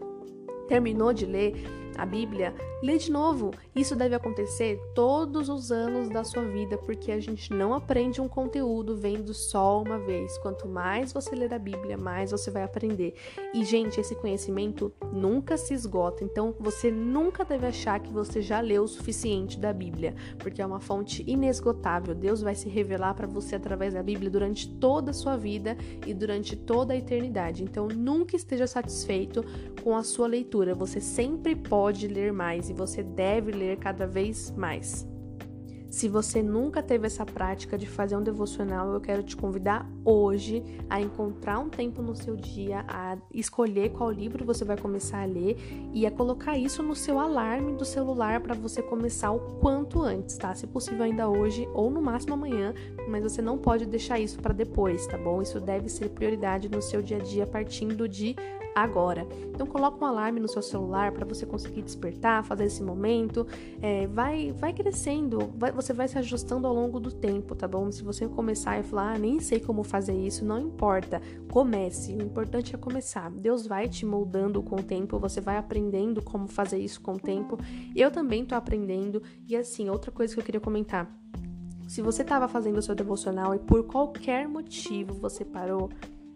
Terminou 0.68 1.12
de 1.12 1.26
ler, 1.26 1.54
a 1.96 2.06
Bíblia, 2.06 2.54
lê 2.82 2.96
de 2.96 3.10
novo. 3.10 3.50
Isso 3.74 3.94
deve 3.94 4.14
acontecer 4.14 4.80
todos 4.94 5.48
os 5.48 5.70
anos 5.70 6.08
da 6.08 6.24
sua 6.24 6.44
vida, 6.44 6.78
porque 6.78 7.12
a 7.12 7.20
gente 7.20 7.52
não 7.52 7.74
aprende 7.74 8.20
um 8.20 8.28
conteúdo 8.28 8.96
vendo 8.96 9.34
só 9.34 9.82
uma 9.82 9.98
vez. 9.98 10.38
Quanto 10.38 10.68
mais 10.68 11.12
você 11.12 11.34
ler 11.34 11.52
a 11.52 11.58
Bíblia, 11.58 11.96
mais 11.96 12.30
você 12.30 12.50
vai 12.50 12.62
aprender. 12.62 13.14
E, 13.52 13.64
gente, 13.64 14.00
esse 14.00 14.14
conhecimento 14.14 14.92
nunca 15.12 15.56
se 15.56 15.74
esgota. 15.74 16.24
Então, 16.24 16.54
você 16.58 16.90
nunca 16.90 17.44
deve 17.44 17.66
achar 17.66 18.00
que 18.00 18.12
você 18.12 18.40
já 18.40 18.60
leu 18.60 18.84
o 18.84 18.88
suficiente 18.88 19.58
da 19.58 19.72
Bíblia, 19.72 20.14
porque 20.38 20.62
é 20.62 20.66
uma 20.66 20.80
fonte 20.80 21.24
inesgotável. 21.26 22.14
Deus 22.14 22.40
vai 22.40 22.54
se 22.54 22.68
revelar 22.68 23.14
para 23.14 23.26
você 23.26 23.56
através 23.56 23.94
da 23.94 24.02
Bíblia 24.02 24.30
durante 24.30 24.68
toda 24.68 25.10
a 25.10 25.14
sua 25.14 25.36
vida 25.36 25.76
e 26.06 26.14
durante 26.14 26.56
toda 26.56 26.94
a 26.94 26.96
eternidade. 26.96 27.62
Então, 27.62 27.88
nunca 27.88 28.36
esteja 28.36 28.66
satisfeito 28.66 29.44
com 29.82 29.96
a 29.96 30.02
sua 30.02 30.26
leitura. 30.26 30.74
Você 30.74 31.00
sempre 31.00 31.54
pode 31.54 31.79
pode 31.80 32.06
ler 32.06 32.30
mais 32.30 32.68
e 32.68 32.74
você 32.74 33.02
deve 33.02 33.52
ler 33.52 33.78
cada 33.78 34.06
vez 34.06 34.50
mais. 34.54 35.08
Se 35.88 36.10
você 36.10 36.42
nunca 36.42 36.82
teve 36.82 37.06
essa 37.06 37.24
prática 37.24 37.78
de 37.78 37.86
fazer 37.86 38.16
um 38.16 38.22
devocional, 38.22 38.92
eu 38.92 39.00
quero 39.00 39.22
te 39.22 39.34
convidar 39.34 39.90
hoje 40.04 40.62
a 40.90 41.00
encontrar 41.00 41.58
um 41.58 41.70
tempo 41.70 42.02
no 42.02 42.14
seu 42.14 42.36
dia, 42.36 42.84
a 42.86 43.16
escolher 43.32 43.92
qual 43.92 44.10
livro 44.10 44.44
você 44.44 44.62
vai 44.62 44.76
começar 44.76 45.22
a 45.22 45.24
ler 45.24 45.56
e 45.94 46.04
a 46.04 46.10
colocar 46.10 46.58
isso 46.58 46.82
no 46.82 46.94
seu 46.94 47.18
alarme 47.18 47.72
do 47.72 47.84
celular 47.86 48.40
para 48.40 48.54
você 48.54 48.82
começar 48.82 49.30
o 49.30 49.40
quanto 49.58 50.02
antes, 50.02 50.36
tá? 50.36 50.54
Se 50.54 50.66
possível 50.66 51.04
ainda 51.04 51.30
hoje 51.30 51.66
ou 51.72 51.90
no 51.90 52.02
máximo 52.02 52.34
amanhã, 52.34 52.74
mas 53.08 53.22
você 53.22 53.40
não 53.40 53.56
pode 53.56 53.86
deixar 53.86 54.20
isso 54.20 54.38
para 54.38 54.52
depois, 54.52 55.06
tá 55.06 55.16
bom? 55.16 55.40
Isso 55.40 55.58
deve 55.58 55.88
ser 55.88 56.10
prioridade 56.10 56.68
no 56.68 56.82
seu 56.82 57.00
dia 57.00 57.16
a 57.16 57.20
dia 57.20 57.46
partindo 57.46 58.06
de 58.06 58.36
agora. 58.74 59.26
Então 59.48 59.66
coloca 59.66 60.04
um 60.04 60.08
alarme 60.08 60.40
no 60.40 60.48
seu 60.48 60.62
celular 60.62 61.12
para 61.12 61.24
você 61.24 61.44
conseguir 61.46 61.82
despertar, 61.82 62.44
fazer 62.44 62.64
esse 62.64 62.82
momento. 62.82 63.46
É, 63.80 64.06
vai, 64.06 64.52
vai 64.52 64.72
crescendo, 64.72 65.52
vai, 65.56 65.72
você 65.72 65.92
vai 65.92 66.08
se 66.08 66.18
ajustando 66.18 66.66
ao 66.66 66.74
longo 66.74 67.00
do 67.00 67.12
tempo, 67.12 67.54
tá 67.54 67.66
bom? 67.66 67.90
Se 67.90 68.02
você 68.02 68.26
começar 68.28 68.78
e 68.78 68.82
falar, 68.82 69.14
ah, 69.14 69.18
nem 69.18 69.40
sei 69.40 69.60
como 69.60 69.82
fazer 69.82 70.14
isso, 70.14 70.44
não 70.44 70.58
importa. 70.58 71.20
Comece. 71.50 72.14
O 72.14 72.22
importante 72.22 72.74
é 72.74 72.78
começar. 72.78 73.30
Deus 73.30 73.66
vai 73.66 73.88
te 73.88 74.06
moldando 74.06 74.62
com 74.62 74.76
o 74.76 74.82
tempo, 74.82 75.18
você 75.18 75.40
vai 75.40 75.56
aprendendo 75.56 76.22
como 76.22 76.46
fazer 76.46 76.78
isso 76.78 77.00
com 77.00 77.12
o 77.12 77.20
tempo. 77.20 77.58
Eu 77.94 78.10
também 78.10 78.44
tô 78.44 78.54
aprendendo. 78.54 79.22
E 79.46 79.56
assim, 79.56 79.88
outra 79.88 80.10
coisa 80.10 80.34
que 80.34 80.40
eu 80.40 80.44
queria 80.44 80.60
comentar. 80.60 81.10
Se 81.88 82.00
você 82.00 82.22
estava 82.22 82.46
fazendo 82.46 82.78
o 82.78 82.82
seu 82.82 82.94
devocional 82.94 83.52
e 83.52 83.58
por 83.58 83.82
qualquer 83.82 84.46
motivo 84.46 85.12
você 85.14 85.44
parou, 85.44 85.90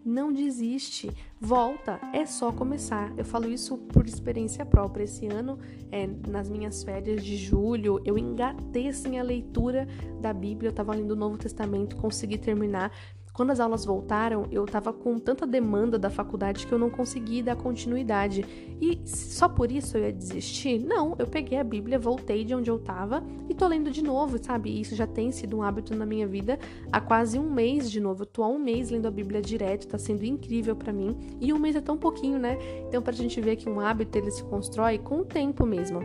não 0.05 0.31
desiste, 0.31 1.09
volta, 1.41 1.99
é 2.13 2.27
só 2.27 2.51
começar. 2.51 3.11
Eu 3.17 3.25
falo 3.25 3.49
isso 3.49 3.75
por 3.75 4.05
experiência 4.05 4.63
própria. 4.63 5.05
Esse 5.05 5.25
ano, 5.25 5.57
é, 5.91 6.07
nas 6.27 6.47
minhas 6.47 6.83
férias 6.83 7.25
de 7.25 7.35
julho, 7.35 7.99
eu 8.05 8.15
engatei 8.15 8.87
assim 8.87 9.17
a 9.17 9.23
leitura 9.23 9.87
da 10.21 10.31
Bíblia, 10.31 10.67
eu 10.67 10.71
estava 10.71 10.93
lendo 10.93 11.11
o 11.11 11.15
Novo 11.15 11.39
Testamento, 11.39 11.95
consegui 11.95 12.37
terminar. 12.37 12.91
Quando 13.35 13.51
as 13.51 13.59
aulas 13.59 13.83
voltaram, 13.83 14.47
eu 14.49 14.63
estava 14.63 14.93
com 14.93 15.19
tanta 15.19 15.45
demanda 15.45 15.99
da 15.99 16.09
faculdade 16.09 16.65
que 16.65 16.71
eu 16.71 16.79
não 16.79 16.89
consegui 16.89 17.43
dar 17.43 17.57
continuidade. 17.57 18.45
E 18.79 19.01
só 19.05 19.49
por 19.49 19.69
isso 19.69 19.97
eu 19.97 20.03
ia 20.03 20.13
desistir? 20.13 20.79
Não, 20.79 21.15
eu 21.19 21.27
peguei 21.27 21.59
a 21.59 21.63
Bíblia, 21.63 21.99
voltei 21.99 22.45
de 22.45 22.55
onde 22.55 22.71
eu 22.71 22.77
estava 22.77 23.21
e 23.49 23.53
tô 23.53 23.67
lendo 23.67 23.91
de 23.91 24.01
novo, 24.01 24.41
sabe? 24.41 24.79
Isso 24.79 24.95
já 24.95 25.05
tem 25.05 25.33
sido 25.33 25.57
um 25.57 25.61
hábito 25.61 25.93
na 25.93 26.05
minha 26.05 26.25
vida 26.25 26.57
há 26.89 27.01
quase 27.01 27.37
um 27.37 27.51
mês 27.51 27.91
de 27.91 27.99
novo. 27.99 28.23
Eu 28.23 28.27
tô 28.27 28.41
há 28.41 28.47
um 28.47 28.57
mês 28.57 28.89
lendo 28.89 29.05
a 29.05 29.11
Bíblia 29.11 29.41
direto, 29.41 29.85
tá 29.85 29.97
sendo 29.97 30.23
incrível 30.23 30.73
para 30.73 30.93
mim. 30.93 31.37
E 31.41 31.51
um 31.51 31.59
mês 31.59 31.75
é 31.75 31.81
tão 31.81 31.97
pouquinho, 31.97 32.39
né? 32.39 32.57
Então, 32.87 33.01
pra 33.01 33.11
gente 33.11 33.41
ver 33.41 33.57
que 33.57 33.69
um 33.69 33.81
hábito 33.81 34.17
ele 34.17 34.31
se 34.31 34.43
constrói 34.45 34.97
com 34.97 35.19
o 35.19 35.25
tempo 35.25 35.65
mesmo. 35.65 35.99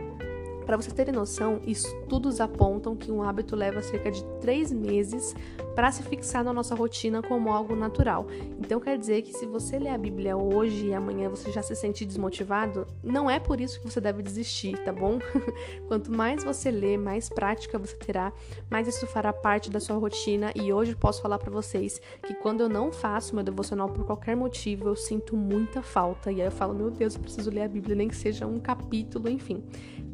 Para 0.71 0.81
vocês 0.81 0.93
terem 0.93 1.13
noção, 1.13 1.59
estudos 1.67 2.39
apontam 2.39 2.95
que 2.95 3.11
um 3.11 3.21
hábito 3.21 3.57
leva 3.57 3.81
cerca 3.81 4.09
de 4.09 4.23
três 4.39 4.71
meses 4.71 5.35
para 5.75 5.91
se 5.91 6.01
fixar 6.01 6.45
na 6.45 6.53
nossa 6.53 6.73
rotina 6.73 7.21
como 7.21 7.51
algo 7.51 7.75
natural. 7.75 8.25
Então 8.57 8.79
quer 8.79 8.97
dizer 8.97 9.21
que 9.21 9.33
se 9.33 9.45
você 9.45 9.77
ler 9.77 9.89
a 9.89 9.97
Bíblia 9.97 10.37
hoje 10.37 10.87
e 10.87 10.93
amanhã 10.93 11.27
você 11.27 11.51
já 11.51 11.61
se 11.61 11.75
sentir 11.75 12.05
desmotivado, 12.05 12.87
não 13.03 13.29
é 13.29 13.37
por 13.37 13.59
isso 13.59 13.81
que 13.81 13.89
você 13.89 13.99
deve 13.99 14.23
desistir, 14.23 14.81
tá 14.85 14.93
bom? 14.93 15.19
Quanto 15.89 16.09
mais 16.09 16.41
você 16.41 16.71
ler, 16.71 16.97
mais 16.97 17.27
prática 17.27 17.77
você 17.77 17.97
terá, 17.97 18.31
mais 18.69 18.87
isso 18.87 19.05
fará 19.07 19.33
parte 19.33 19.69
da 19.69 19.79
sua 19.81 19.97
rotina. 19.97 20.53
E 20.55 20.71
hoje 20.71 20.95
posso 20.95 21.21
falar 21.21 21.37
para 21.37 21.51
vocês 21.51 21.99
que 22.23 22.33
quando 22.33 22.61
eu 22.61 22.69
não 22.69 22.93
faço 22.93 23.35
meu 23.35 23.43
devocional 23.43 23.89
por 23.89 24.05
qualquer 24.05 24.37
motivo, 24.37 24.87
eu 24.87 24.95
sinto 24.95 25.35
muita 25.35 25.81
falta. 25.81 26.31
E 26.31 26.39
aí 26.39 26.47
eu 26.47 26.51
falo, 26.51 26.73
meu 26.73 26.89
Deus, 26.89 27.15
eu 27.15 27.21
preciso 27.21 27.51
ler 27.51 27.63
a 27.63 27.67
Bíblia, 27.67 27.93
nem 27.93 28.07
que 28.07 28.15
seja 28.15 28.47
um 28.47 28.57
capítulo, 28.57 29.27
enfim 29.27 29.61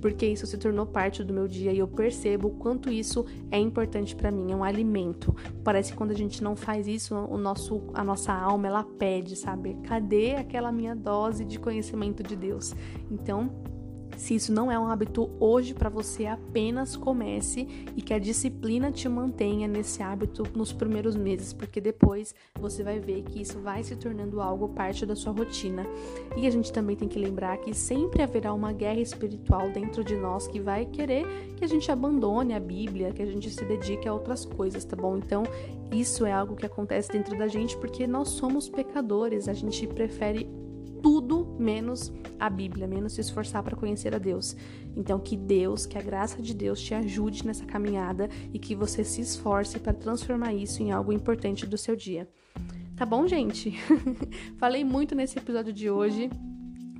porque 0.02 0.26
isso 0.26 0.46
se 0.46 0.58
tornou 0.58 0.86
parte 0.86 1.24
do 1.24 1.34
meu 1.34 1.48
dia 1.48 1.72
e 1.72 1.80
eu 1.80 1.88
percebo 1.88 2.50
o 2.50 2.52
quanto 2.52 2.90
isso 2.90 3.26
é 3.52 3.60
importante 3.60 4.16
para 4.16 4.32
mim, 4.32 4.52
é 4.52 4.56
um 4.56 4.64
alimento. 4.64 5.36
Parece 5.64 5.92
que 5.92 5.98
quando 5.98 6.12
a 6.12 6.16
gente 6.16 6.44
não 6.44 6.56
faz 6.56 6.88
isso, 6.88 7.16
o 7.16 7.38
nosso, 7.38 7.84
a 7.94 8.04
nossa 8.04 8.34
alma 8.34 8.68
ela 8.68 8.84
pede, 8.84 9.36
sabe? 9.36 9.76
Cadê 9.84 10.36
aquela 10.36 10.72
minha 10.72 10.96
dose 10.96 11.46
de 11.46 11.60
conhecimento 11.60 12.24
de 12.24 12.36
Deus? 12.36 12.76
Então, 13.10 13.52
se 14.18 14.34
isso 14.34 14.52
não 14.52 14.72
é 14.72 14.78
um 14.78 14.88
hábito 14.88 15.30
hoje 15.40 15.76
para 15.76 15.90
você, 15.90 16.26
apenas 16.26 16.96
comece 16.98 17.68
e 17.96 18.02
que 18.02 18.14
a 18.14 18.20
disciplina 18.20 18.92
te 18.92 19.08
mantenha 19.08 19.68
nesse 19.68 20.02
hábito 20.02 20.44
nos 20.56 20.74
primeiros 20.74 21.16
meses, 21.16 21.54
porque 21.54 21.80
depois 21.80 22.34
você 22.60 22.84
vai 22.84 23.00
ver 23.00 23.22
que 23.22 23.40
isso 23.40 23.60
vai 23.60 23.84
se 23.84 23.96
tornando 23.96 24.42
algo 24.42 24.70
parte 24.70 25.06
da 25.06 25.16
sua 25.16 25.32
rotina. 25.32 25.86
E 26.36 26.48
a 26.48 26.50
gente 26.50 26.74
também 26.74 26.96
tem 26.96 27.08
que 27.08 27.20
lembrar 27.20 27.58
que 27.58 27.74
sempre 27.76 28.24
haverá 28.24 28.52
uma 28.54 28.74
guerra 28.74 29.00
espiritual 29.00 29.70
dentro 29.70 30.04
de 30.04 30.16
nós 30.16 30.48
que 30.48 30.60
vai 30.60 30.86
querer 30.86 31.26
que 31.56 31.64
a 31.64 31.68
gente 31.68 31.92
abandone 31.92 32.54
a 32.54 32.60
Bíblia, 32.60 33.12
que 33.12 33.22
a 33.22 33.26
gente 33.26 33.52
se 33.52 33.64
dedique 33.66 34.08
a 34.08 34.14
outras 34.14 34.46
coisas, 34.46 34.84
tá 34.84 34.96
bom? 34.96 35.18
Então, 35.18 35.44
isso 35.92 36.26
é 36.26 36.32
algo 36.32 36.56
que 36.56 36.66
acontece 36.66 37.12
dentro 37.12 37.38
da 37.38 37.48
gente 37.48 37.78
porque 37.78 38.08
nós 38.08 38.30
somos 38.30 38.68
pecadores, 38.68 39.48
a 39.48 39.54
gente 39.54 39.86
prefere 39.86 40.50
tudo 41.02 41.56
menos 41.60 42.12
a 42.40 42.50
Bíblia, 42.50 42.88
menos 42.88 43.14
se 43.14 43.22
esforçar 43.22 43.64
para 43.64 43.76
conhecer 43.76 44.14
a 44.16 44.18
Deus. 44.18 44.56
Então, 44.96 45.20
que 45.20 45.36
Deus, 45.36 45.86
que 45.86 45.98
a 45.98 46.02
graça 46.02 46.42
de 46.42 46.54
Deus 46.54 46.82
te 46.82 46.94
ajude 46.94 47.46
nessa 47.46 47.66
caminhada 47.66 48.30
e 48.54 48.60
que 48.60 48.76
você 48.76 49.04
se 49.04 49.22
esforce 49.22 49.80
para 49.80 49.94
transformar 49.94 50.54
isso 50.54 50.82
em 50.82 50.92
algo 50.92 51.12
importante 51.12 51.66
do 51.66 51.78
seu 51.78 51.96
dia. 51.96 52.28
Tá 52.96 53.06
bom, 53.06 53.28
gente? 53.28 53.74
Falei 54.58 54.84
muito 54.84 55.14
nesse 55.14 55.38
episódio 55.38 55.72
de 55.72 55.90
hoje. 55.90 56.30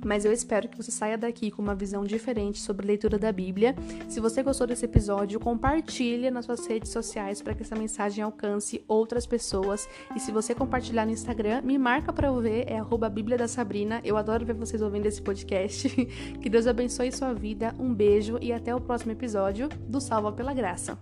Mas 0.04 0.24
eu 0.24 0.32
espero 0.32 0.68
que 0.68 0.76
você 0.76 0.90
saia 0.90 1.16
daqui 1.16 1.50
com 1.50 1.62
uma 1.62 1.74
visão 1.74 2.04
diferente 2.04 2.60
sobre 2.60 2.86
a 2.86 2.88
leitura 2.88 3.18
da 3.18 3.32
Bíblia. 3.32 3.74
Se 4.08 4.20
você 4.20 4.42
gostou 4.42 4.66
desse 4.66 4.84
episódio, 4.84 5.40
compartilhe 5.40 6.30
nas 6.30 6.44
suas 6.44 6.66
redes 6.66 6.90
sociais 6.90 7.42
para 7.42 7.54
que 7.54 7.62
essa 7.62 7.76
mensagem 7.76 8.22
alcance 8.22 8.84
outras 8.86 9.26
pessoas. 9.26 9.88
E 10.14 10.20
se 10.20 10.32
você 10.32 10.54
compartilhar 10.54 11.04
no 11.04 11.12
Instagram, 11.12 11.62
me 11.62 11.78
marca 11.78 12.12
para 12.12 12.28
eu 12.28 12.40
ver, 12.40 12.64
é 12.68 12.78
arroba 12.78 13.08
Bíblia 13.08 13.36
da 13.36 13.48
Sabrina. 13.48 14.00
Eu 14.04 14.16
adoro 14.16 14.44
ver 14.44 14.54
vocês 14.54 14.82
ouvindo 14.82 15.06
esse 15.06 15.20
podcast. 15.20 15.88
que 16.40 16.48
Deus 16.48 16.66
abençoe 16.66 17.12
sua 17.12 17.32
vida, 17.32 17.74
um 17.78 17.92
beijo 17.92 18.38
e 18.40 18.52
até 18.52 18.74
o 18.74 18.80
próximo 18.80 19.12
episódio 19.12 19.68
do 19.86 20.00
Salva 20.00 20.32
pela 20.32 20.54
Graça. 20.54 20.98